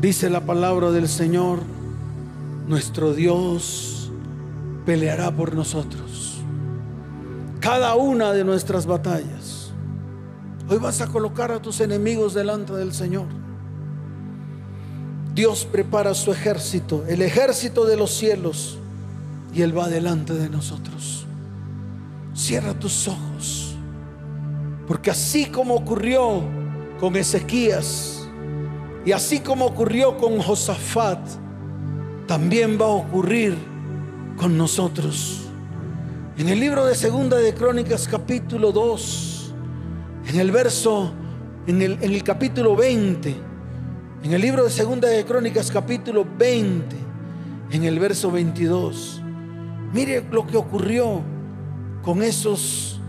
Dice 0.00 0.30
la 0.30 0.40
palabra 0.40 0.90
del 0.90 1.08
Señor, 1.08 1.58
nuestro 2.66 3.12
Dios 3.12 4.10
peleará 4.86 5.30
por 5.30 5.54
nosotros. 5.54 6.38
Cada 7.60 7.96
una 7.96 8.32
de 8.32 8.44
nuestras 8.44 8.86
batallas. 8.86 9.72
Hoy 10.68 10.78
vas 10.78 11.02
a 11.02 11.08
colocar 11.08 11.52
a 11.52 11.60
tus 11.60 11.80
enemigos 11.80 12.32
delante 12.32 12.72
del 12.72 12.94
Señor. 12.94 13.26
Dios 15.34 15.66
prepara 15.70 16.14
su 16.14 16.32
ejército, 16.32 17.04
el 17.08 17.20
ejército 17.20 17.84
de 17.84 17.96
los 17.98 18.10
cielos, 18.10 18.78
y 19.52 19.60
Él 19.60 19.76
va 19.76 19.88
delante 19.88 20.32
de 20.32 20.48
nosotros. 20.48 21.21
Cierra 22.34 22.74
tus 22.74 23.08
ojos. 23.08 23.76
Porque 24.86 25.10
así 25.10 25.46
como 25.46 25.74
ocurrió 25.74 26.42
con 26.98 27.16
Ezequías 27.16 28.28
y 29.04 29.12
así 29.12 29.40
como 29.40 29.66
ocurrió 29.66 30.16
con 30.16 30.38
Josafat, 30.40 31.18
también 32.26 32.78
va 32.80 32.86
a 32.86 32.90
ocurrir 32.90 33.56
con 34.36 34.56
nosotros. 34.56 35.40
En 36.38 36.48
el 36.48 36.60
libro 36.60 36.86
de 36.86 36.94
Segunda 36.94 37.36
de 37.36 37.54
Crónicas 37.54 38.08
capítulo 38.08 38.72
2, 38.72 39.54
en 40.28 40.40
el 40.40 40.50
verso, 40.50 41.12
en 41.66 41.82
el, 41.82 41.98
en 42.00 42.12
el 42.12 42.22
capítulo 42.22 42.74
20, 42.74 43.34
en 44.22 44.32
el 44.32 44.40
libro 44.40 44.64
de 44.64 44.70
Segunda 44.70 45.08
de 45.08 45.24
Crónicas 45.24 45.70
capítulo 45.70 46.26
20, 46.38 46.96
en 47.72 47.84
el 47.84 47.98
verso 47.98 48.30
22, 48.30 49.20
mire 49.92 50.24
lo 50.30 50.46
que 50.46 50.56
ocurrió 50.56 51.31
con 52.02 52.22
esos 52.22 53.00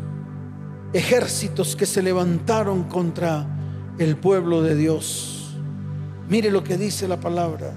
ejércitos 0.93 1.75
que 1.75 1.85
se 1.85 2.01
levantaron 2.01 2.83
contra 2.83 3.47
el 3.97 4.15
pueblo 4.15 4.61
de 4.61 4.75
Dios. 4.75 5.55
Mire 6.29 6.51
lo 6.51 6.63
que 6.63 6.77
dice 6.77 7.07
la 7.07 7.19
palabra 7.19 7.73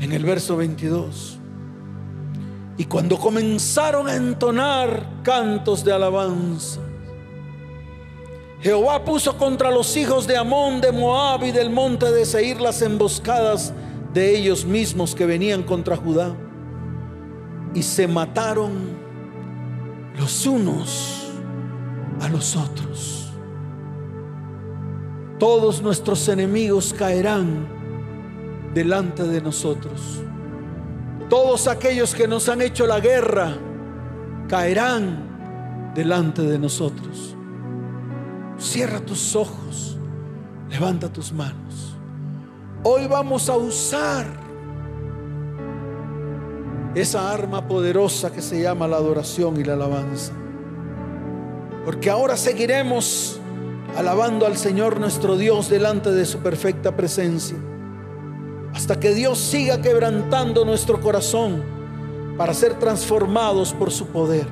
en 0.00 0.12
el 0.12 0.24
verso 0.24 0.56
22. 0.56 1.38
Y 2.78 2.84
cuando 2.84 3.18
comenzaron 3.18 4.08
a 4.08 4.16
entonar 4.16 5.22
cantos 5.22 5.82
de 5.82 5.92
alabanza, 5.92 6.80
Jehová 8.60 9.04
puso 9.04 9.36
contra 9.38 9.70
los 9.70 9.96
hijos 9.96 10.26
de 10.26 10.36
Amón, 10.36 10.80
de 10.80 10.92
Moab 10.92 11.44
y 11.44 11.52
del 11.52 11.70
monte 11.70 12.10
de 12.10 12.26
Seir 12.26 12.60
las 12.60 12.82
emboscadas 12.82 13.72
de 14.12 14.36
ellos 14.36 14.64
mismos 14.64 15.14
que 15.14 15.24
venían 15.24 15.62
contra 15.62 15.96
Judá. 15.96 16.34
Y 17.74 17.82
se 17.82 18.08
mataron 18.08 18.95
los 20.16 20.46
unos 20.46 21.30
a 22.20 22.28
los 22.28 22.56
otros. 22.56 23.32
Todos 25.38 25.82
nuestros 25.82 26.28
enemigos 26.28 26.94
caerán 26.94 27.68
delante 28.72 29.22
de 29.24 29.40
nosotros. 29.40 30.22
Todos 31.28 31.68
aquellos 31.68 32.14
que 32.14 32.26
nos 32.26 32.48
han 32.48 32.62
hecho 32.62 32.86
la 32.86 33.00
guerra 33.00 33.56
caerán 34.48 35.92
delante 35.94 36.42
de 36.42 36.58
nosotros. 36.58 37.36
Cierra 38.58 39.00
tus 39.00 39.36
ojos, 39.36 39.98
levanta 40.70 41.12
tus 41.12 41.32
manos. 41.32 41.96
Hoy 42.82 43.06
vamos 43.06 43.50
a 43.50 43.56
usar 43.56 44.45
esa 46.96 47.30
arma 47.30 47.68
poderosa 47.68 48.32
que 48.32 48.40
se 48.40 48.58
llama 48.58 48.88
la 48.88 48.96
adoración 48.96 49.60
y 49.60 49.64
la 49.64 49.74
alabanza. 49.74 50.32
Porque 51.84 52.08
ahora 52.08 52.38
seguiremos 52.38 53.38
alabando 53.98 54.46
al 54.46 54.56
Señor 54.56 54.98
nuestro 54.98 55.36
Dios 55.36 55.68
delante 55.68 56.10
de 56.10 56.24
su 56.24 56.38
perfecta 56.38 56.96
presencia 56.96 57.58
hasta 58.74 58.98
que 58.98 59.12
Dios 59.12 59.38
siga 59.38 59.82
quebrantando 59.82 60.64
nuestro 60.64 60.98
corazón 61.00 61.62
para 62.38 62.54
ser 62.54 62.78
transformados 62.78 63.74
por 63.74 63.90
su 63.90 64.06
poder. 64.06 64.46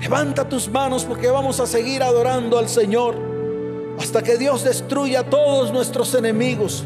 Levanta 0.00 0.48
tus 0.48 0.68
manos 0.68 1.04
porque 1.04 1.28
vamos 1.28 1.58
a 1.58 1.66
seguir 1.66 2.04
adorando 2.04 2.58
al 2.60 2.68
Señor 2.68 3.16
hasta 3.98 4.22
que 4.22 4.38
Dios 4.38 4.62
destruya 4.62 5.20
a 5.20 5.24
todos 5.24 5.72
nuestros 5.72 6.14
enemigos, 6.14 6.84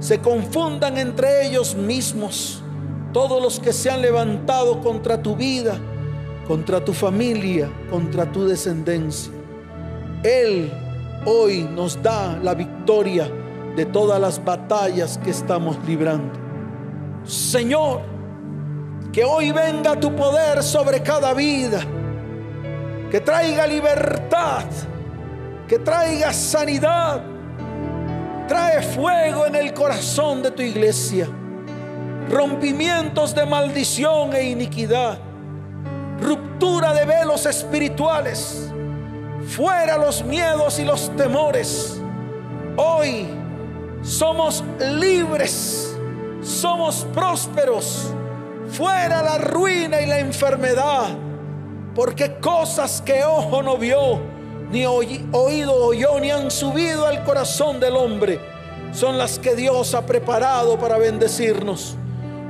se 0.00 0.20
confundan 0.20 0.96
entre 0.96 1.46
ellos 1.46 1.74
mismos 1.74 2.62
todos 3.16 3.42
los 3.42 3.58
que 3.58 3.72
se 3.72 3.88
han 3.88 4.02
levantado 4.02 4.82
contra 4.82 5.22
tu 5.22 5.34
vida, 5.34 5.78
contra 6.46 6.84
tu 6.84 6.92
familia, 6.92 7.66
contra 7.88 8.30
tu 8.30 8.46
descendencia. 8.46 9.32
Él 10.22 10.70
hoy 11.24 11.62
nos 11.62 12.02
da 12.02 12.38
la 12.42 12.52
victoria 12.52 13.26
de 13.74 13.86
todas 13.86 14.20
las 14.20 14.44
batallas 14.44 15.16
que 15.16 15.30
estamos 15.30 15.78
librando. 15.86 16.38
Señor, 17.24 18.02
que 19.14 19.24
hoy 19.24 19.50
venga 19.50 19.98
tu 19.98 20.14
poder 20.14 20.62
sobre 20.62 21.02
cada 21.02 21.32
vida, 21.32 21.80
que 23.10 23.22
traiga 23.22 23.66
libertad, 23.66 24.64
que 25.66 25.78
traiga 25.78 26.34
sanidad, 26.34 27.22
trae 28.46 28.82
fuego 28.82 29.46
en 29.46 29.54
el 29.54 29.72
corazón 29.72 30.42
de 30.42 30.50
tu 30.50 30.60
iglesia, 30.60 31.26
rompimientos 32.28 33.34
de 33.34 33.46
maldición 33.46 34.34
e 34.34 34.44
iniquidad, 34.50 35.18
ruptura 36.20 36.92
de 36.92 37.04
velos 37.04 37.46
espirituales, 37.46 38.70
fuera 39.46 39.96
los 39.96 40.24
miedos 40.24 40.78
y 40.78 40.84
los 40.84 41.14
temores. 41.16 42.00
Hoy 42.76 43.26
somos 44.02 44.64
libres, 44.80 45.96
somos 46.42 47.06
prósperos, 47.14 48.12
fuera 48.68 49.22
la 49.22 49.38
ruina 49.38 50.00
y 50.00 50.06
la 50.06 50.18
enfermedad, 50.18 51.08
porque 51.94 52.34
cosas 52.40 53.00
que 53.00 53.24
ojo 53.24 53.62
no 53.62 53.78
vio, 53.78 54.20
ni 54.70 54.84
oído 54.84 55.74
oyó, 55.74 56.18
ni 56.18 56.30
han 56.30 56.50
subido 56.50 57.06
al 57.06 57.22
corazón 57.24 57.78
del 57.78 57.96
hombre, 57.96 58.40
son 58.92 59.16
las 59.16 59.38
que 59.38 59.54
Dios 59.54 59.94
ha 59.94 60.04
preparado 60.04 60.78
para 60.78 60.98
bendecirnos. 60.98 61.96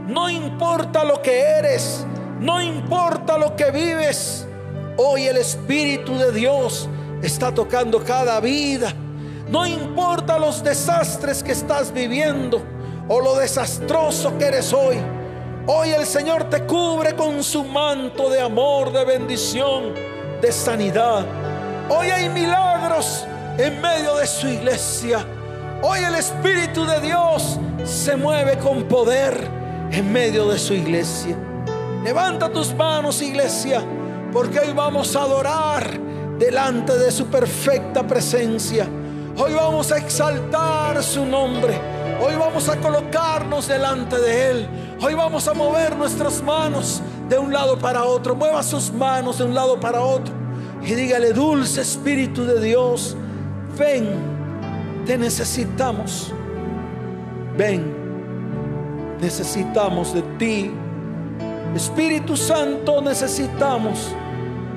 No 0.07 0.31
importa 0.31 1.05
lo 1.05 1.21
que 1.21 1.41
eres, 1.41 2.05
no 2.41 2.63
importa 2.63 3.37
lo 3.39 3.57
que 3.57 3.71
vives, 3.71 4.47
hoy 4.97 5.27
el 5.27 5.37
Espíritu 5.37 6.17
de 6.17 6.33
Dios 6.33 6.89
está 7.23 7.53
tocando 7.53 8.05
cada 8.05 8.41
vida 8.41 8.95
no 9.49 9.65
importa 9.65 10.39
los 10.39 10.63
desastres 10.65 11.43
que 11.43 11.53
estás 11.53 11.93
viviendo 11.93 12.61
o 13.09 13.21
lo 13.21 13.37
desastroso 13.37 14.37
que 14.37 14.47
eres 14.47 14.73
hoy. 14.73 14.97
Hoy 15.69 15.91
el 15.91 16.05
Señor 16.05 16.51
te 16.51 16.65
cubre 16.65 17.15
con 17.15 17.45
su 17.45 17.63
manto 17.63 18.29
de 18.29 18.41
amor, 18.41 18.93
de 18.93 19.05
bendición, 19.05 19.95
de 20.43 20.51
sanidad. 20.51 21.25
Hoy 21.89 22.09
hay 22.09 22.29
milagros 22.29 23.25
en 23.57 23.81
medio 23.81 24.17
de 24.17 24.27
su 24.27 24.49
iglesia. 24.49 25.25
Hoy 25.83 26.01
el 26.01 26.17
Espíritu 26.17 26.85
de 26.85 27.01
Dios 27.01 27.61
se 27.85 28.17
mueve 28.17 28.59
con 28.59 28.83
poder 28.85 29.49
en 29.91 30.13
medio 30.13 30.49
de 30.49 30.59
su 30.59 30.75
iglesia. 30.75 31.37
Levanta 32.05 32.51
tus 32.51 32.75
manos, 32.75 33.21
iglesia, 33.23 33.83
porque 34.33 34.61
hoy 34.61 34.73
vamos 34.73 35.17
a 35.17 35.23
adorar 35.23 35.99
delante 36.39 36.97
de 36.97 37.11
su 37.11 37.27
perfecta 37.27 38.07
presencia. 38.07 38.87
Hoy 39.37 39.53
vamos 39.55 39.91
a 39.93 39.99
exaltar 39.99 41.03
su 41.03 41.25
nombre. 41.25 41.79
Hoy 42.21 42.35
vamos 42.37 42.69
a 42.69 42.77
colocarnos 42.77 43.69
delante 43.69 44.19
de 44.19 44.51
Él. 44.51 44.69
Hoy 45.01 45.15
vamos 45.15 45.47
a 45.49 45.55
mover 45.55 45.97
nuestras 45.97 46.43
manos 46.43 47.03
de 47.29 47.39
un 47.39 47.53
lado 47.53 47.79
para 47.79 48.05
otro. 48.05 48.35
Mueva 48.35 48.63
sus 48.63 48.93
manos 48.93 49.39
de 49.39 49.45
un 49.45 49.55
lado 49.55 49.79
para 49.79 50.01
otro. 50.01 50.33
Y 50.83 50.95
dígale, 50.95 51.33
dulce 51.33 51.81
Espíritu 51.81 52.45
de 52.45 52.61
Dios, 52.61 53.17
ven, 53.77 54.09
te 55.05 55.19
necesitamos. 55.19 56.33
Ven, 57.57 57.96
necesitamos 59.21 60.15
de 60.15 60.23
ti. 60.39 60.71
Espíritu 61.75 62.37
Santo, 62.37 63.03
necesitamos 63.03 64.15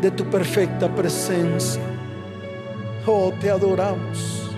de 0.01 0.11
tu 0.11 0.25
perfecta 0.25 0.93
presencia. 0.93 1.81
Oh, 3.05 3.31
te 3.39 3.49
adoramos. 3.49 4.51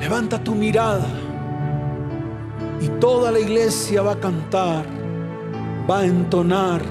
Levanta 0.00 0.38
tu 0.38 0.54
mirada 0.54 1.06
y 2.80 2.88
toda 3.00 3.32
la 3.32 3.40
iglesia 3.40 4.02
va 4.02 4.12
a 4.12 4.20
cantar, 4.20 4.84
va 5.90 6.00
a 6.00 6.04
entonar 6.04 6.82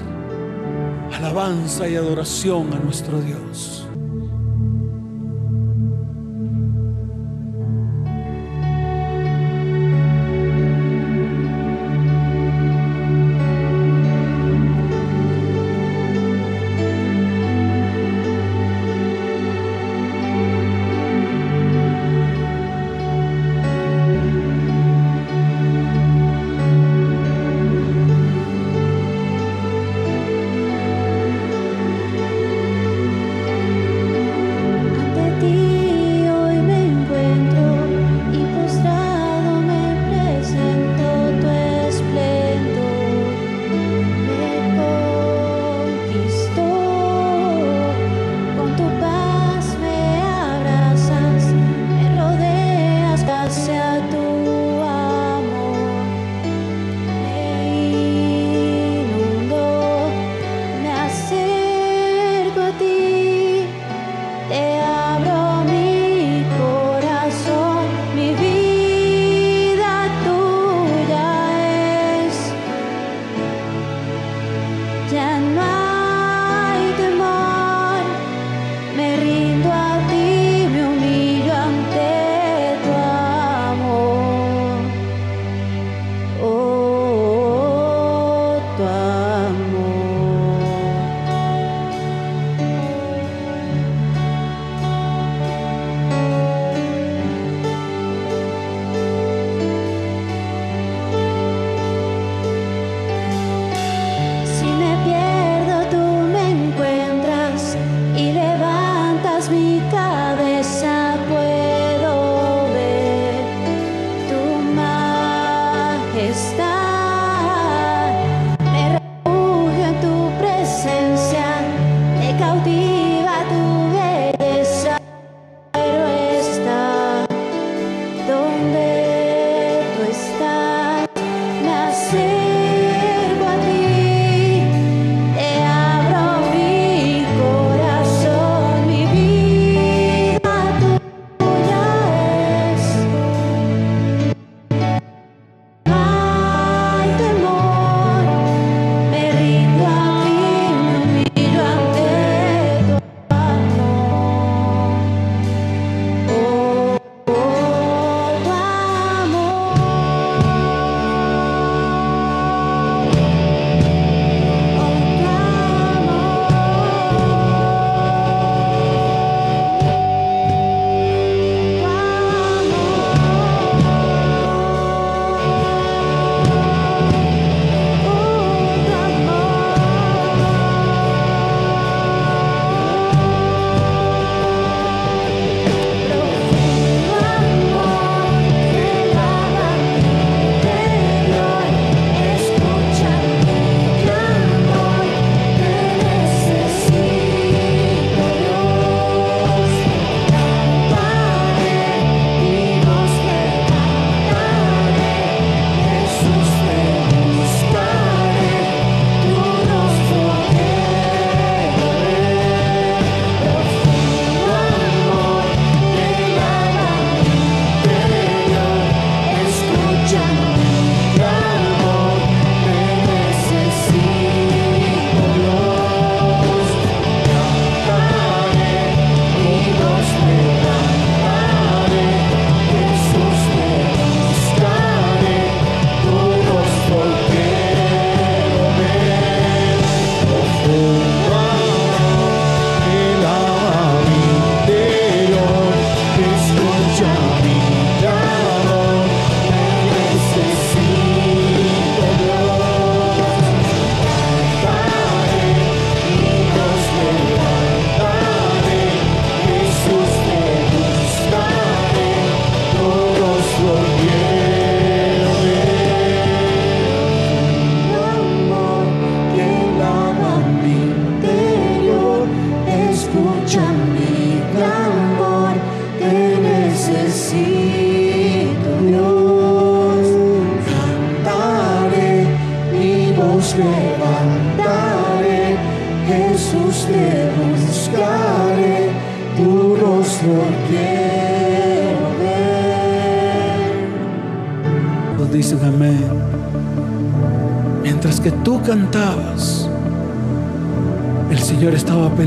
alabanza 1.14 1.88
y 1.88 1.96
adoración 1.96 2.72
a 2.74 2.76
nuestro 2.76 3.18
Dios. 3.20 3.85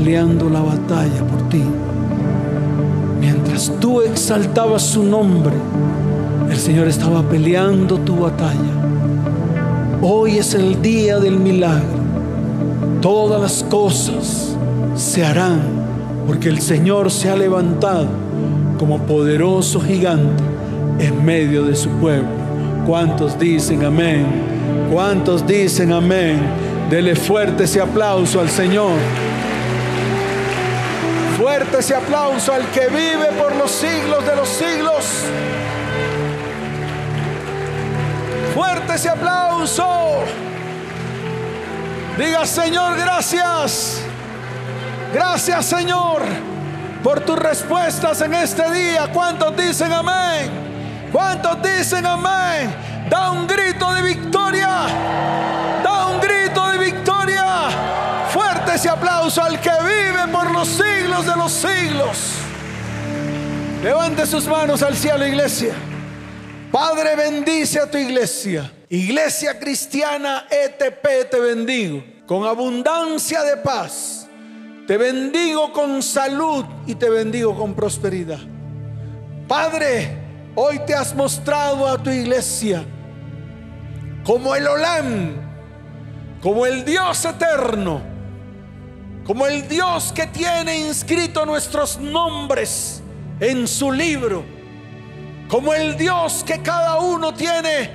Peleando 0.02 0.48
la 0.48 0.60
batalla 0.60 1.26
por 1.30 1.48
ti. 1.50 1.62
Mientras 3.20 3.70
tú 3.80 4.00
exaltabas 4.00 4.80
su 4.82 5.02
nombre, 5.02 5.52
el 6.48 6.56
Señor 6.56 6.88
estaba 6.88 7.22
peleando 7.22 7.98
tu 7.98 8.16
batalla. 8.16 8.72
Hoy 10.00 10.38
es 10.38 10.54
el 10.54 10.80
día 10.80 11.18
del 11.18 11.38
milagro. 11.38 12.00
Todas 13.02 13.42
las 13.42 13.62
cosas 13.64 14.56
se 14.94 15.22
harán 15.22 15.60
porque 16.26 16.48
el 16.48 16.62
Señor 16.62 17.10
se 17.10 17.28
ha 17.28 17.36
levantado 17.36 18.06
como 18.78 19.00
poderoso 19.00 19.82
gigante 19.82 20.42
en 20.98 21.22
medio 21.22 21.64
de 21.64 21.76
su 21.76 21.90
pueblo. 21.90 22.28
¿Cuántos 22.86 23.38
dicen 23.38 23.84
amén? 23.84 24.24
¿Cuántos 24.90 25.46
dicen 25.46 25.92
amén? 25.92 26.38
Dele 26.88 27.14
fuerte 27.14 27.64
ese 27.64 27.82
aplauso 27.82 28.40
al 28.40 28.48
Señor. 28.48 28.96
Fuerte 31.50 31.80
ese 31.80 31.96
aplauso 31.96 32.54
al 32.54 32.64
que 32.70 32.86
vive 32.86 33.26
por 33.36 33.56
los 33.56 33.72
siglos 33.72 34.24
de 34.24 34.36
los 34.36 34.48
siglos. 34.48 35.04
Fuerte 38.54 38.94
ese 38.94 39.08
aplauso. 39.08 40.22
Diga 42.16 42.46
Señor, 42.46 42.96
gracias. 42.96 44.00
Gracias 45.12 45.66
Señor 45.66 46.22
por 47.02 47.18
tus 47.22 47.36
respuestas 47.36 48.20
en 48.20 48.32
este 48.32 48.70
día. 48.70 49.08
¿Cuántos 49.12 49.56
dicen 49.56 49.92
amén? 49.92 50.52
¿Cuántos 51.10 51.60
dicen 51.62 52.06
amén? 52.06 52.72
Da 53.08 53.32
un 53.32 53.48
grito 53.48 53.92
de 53.92 54.02
victoria. 54.02 54.68
Da 55.82 56.06
un 56.06 56.20
grito 56.20 56.68
de 56.68 56.78
victoria. 56.78 57.44
Fuerte 58.32 58.76
ese 58.76 58.88
aplauso 58.88 59.42
al 59.42 59.58
que 59.58 59.69
los 60.60 60.68
siglos 60.68 61.24
de 61.24 61.36
los 61.36 61.52
siglos. 61.52 62.18
Levante 63.82 64.26
sus 64.26 64.46
manos 64.46 64.82
al 64.82 64.94
cielo, 64.94 65.26
iglesia. 65.26 65.72
Padre, 66.70 67.16
bendice 67.16 67.80
a 67.80 67.90
tu 67.90 67.96
iglesia. 67.96 68.70
Iglesia 68.90 69.58
cristiana 69.58 70.46
ETP, 70.50 71.30
te 71.30 71.40
bendigo 71.40 72.04
con 72.26 72.44
abundancia 72.44 73.42
de 73.42 73.56
paz. 73.56 74.28
Te 74.86 74.98
bendigo 74.98 75.72
con 75.72 76.02
salud 76.02 76.66
y 76.86 76.94
te 76.94 77.08
bendigo 77.08 77.56
con 77.56 77.72
prosperidad. 77.72 78.40
Padre, 79.48 80.18
hoy 80.56 80.78
te 80.80 80.94
has 80.94 81.14
mostrado 81.14 81.88
a 81.88 81.96
tu 82.02 82.10
iglesia 82.10 82.84
como 84.24 84.54
el 84.54 84.68
Olam, 84.68 85.36
como 86.42 86.66
el 86.66 86.84
Dios 86.84 87.24
eterno, 87.24 88.09
como 89.30 89.46
el 89.46 89.68
Dios 89.68 90.12
que 90.12 90.26
tiene 90.26 90.76
inscrito 90.76 91.46
nuestros 91.46 92.00
nombres 92.00 93.00
en 93.38 93.68
su 93.68 93.92
libro, 93.92 94.42
como 95.46 95.72
el 95.72 95.96
Dios 95.96 96.42
que 96.44 96.60
cada 96.62 96.98
uno 96.98 97.32
tiene, 97.32 97.92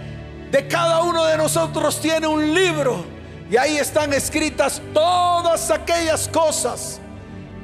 de 0.49 0.65
cada 0.69 1.03
uno 1.03 1.25
de 1.25 1.35
nosotros 1.35 1.99
tiene 1.99 2.25
un 2.25 2.55
libro 2.55 3.03
y 3.51 3.57
ahí 3.57 3.75
están 3.75 4.13
escritas 4.13 4.81
todas 4.93 5.71
aquellas 5.71 6.29
cosas 6.29 7.01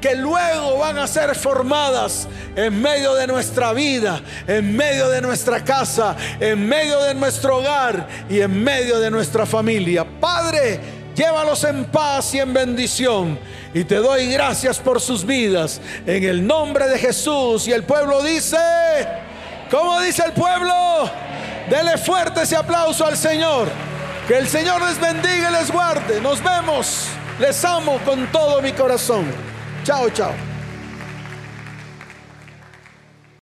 que 0.02 0.16
luego 0.16 0.76
van 0.76 0.98
a 0.98 1.06
ser 1.06 1.34
formadas 1.34 2.28
en 2.54 2.78
medio 2.78 3.14
de 3.14 3.26
nuestra 3.26 3.72
vida, 3.72 4.20
en 4.46 4.76
medio 4.76 5.08
de 5.08 5.22
nuestra 5.22 5.64
casa, 5.64 6.14
en 6.38 6.68
medio 6.68 7.00
de 7.04 7.14
nuestro 7.14 7.56
hogar 7.56 8.06
y 8.28 8.42
en 8.42 8.62
medio 8.62 9.00
de 9.00 9.10
nuestra 9.10 9.46
familia. 9.46 10.04
Padre, 10.20 10.78
llévalos 11.14 11.64
en 11.64 11.86
paz 11.86 12.34
y 12.34 12.40
en 12.40 12.52
bendición. 12.52 13.38
Y 13.74 13.84
te 13.84 13.96
doy 13.96 14.26
gracias 14.26 14.78
por 14.78 15.00
sus 15.00 15.24
vidas. 15.24 15.80
En 16.06 16.24
el 16.24 16.46
nombre 16.46 16.88
de 16.88 16.98
Jesús. 16.98 17.66
Y 17.66 17.72
el 17.72 17.84
pueblo 17.84 18.22
dice, 18.22 18.58
¿cómo 19.70 20.00
dice 20.00 20.24
el 20.26 20.32
pueblo? 20.32 21.10
Dele 21.70 21.96
fuerte 21.96 22.42
ese 22.42 22.56
aplauso 22.56 23.06
al 23.06 23.16
Señor. 23.16 23.68
Que 24.28 24.38
el 24.38 24.46
Señor 24.46 24.82
les 24.82 25.00
bendiga 25.00 25.50
y 25.50 25.52
les 25.52 25.70
guarde. 25.70 26.20
Nos 26.20 26.42
vemos. 26.42 27.06
Les 27.40 27.64
amo 27.64 27.98
con 28.04 28.30
todo 28.30 28.60
mi 28.60 28.72
corazón. 28.72 29.24
Chao, 29.84 30.10
chao. 30.10 30.51